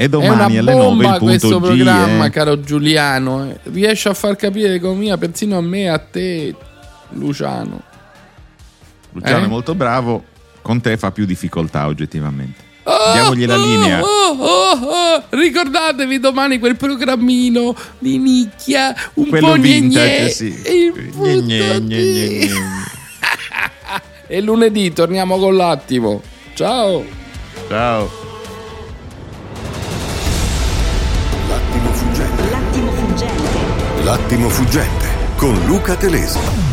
[0.00, 2.30] E domani alle 9 il punto questo G, programma, eh.
[2.30, 3.54] caro Giuliano.
[3.64, 6.54] Riesce a far capire l'economia persino a me e a te,
[7.10, 7.82] Luciano.
[9.12, 9.44] Luciano eh?
[9.44, 10.24] è molto bravo,
[10.62, 12.62] con te fa più difficoltà oggettivamente.
[12.84, 14.00] Oh, Diamogli la linea.
[14.00, 20.50] Oh, oh, oh, Ricordatevi domani quel programmino di nicchia, un Quello po' vintage, sì.
[20.50, 22.48] Gne, gne, gne,
[24.28, 26.22] e lunedì torniamo con l'attimo.
[26.54, 27.04] Ciao.
[27.68, 28.29] Ciao.
[34.02, 36.69] L'attimo fuggente con Luca Telesi.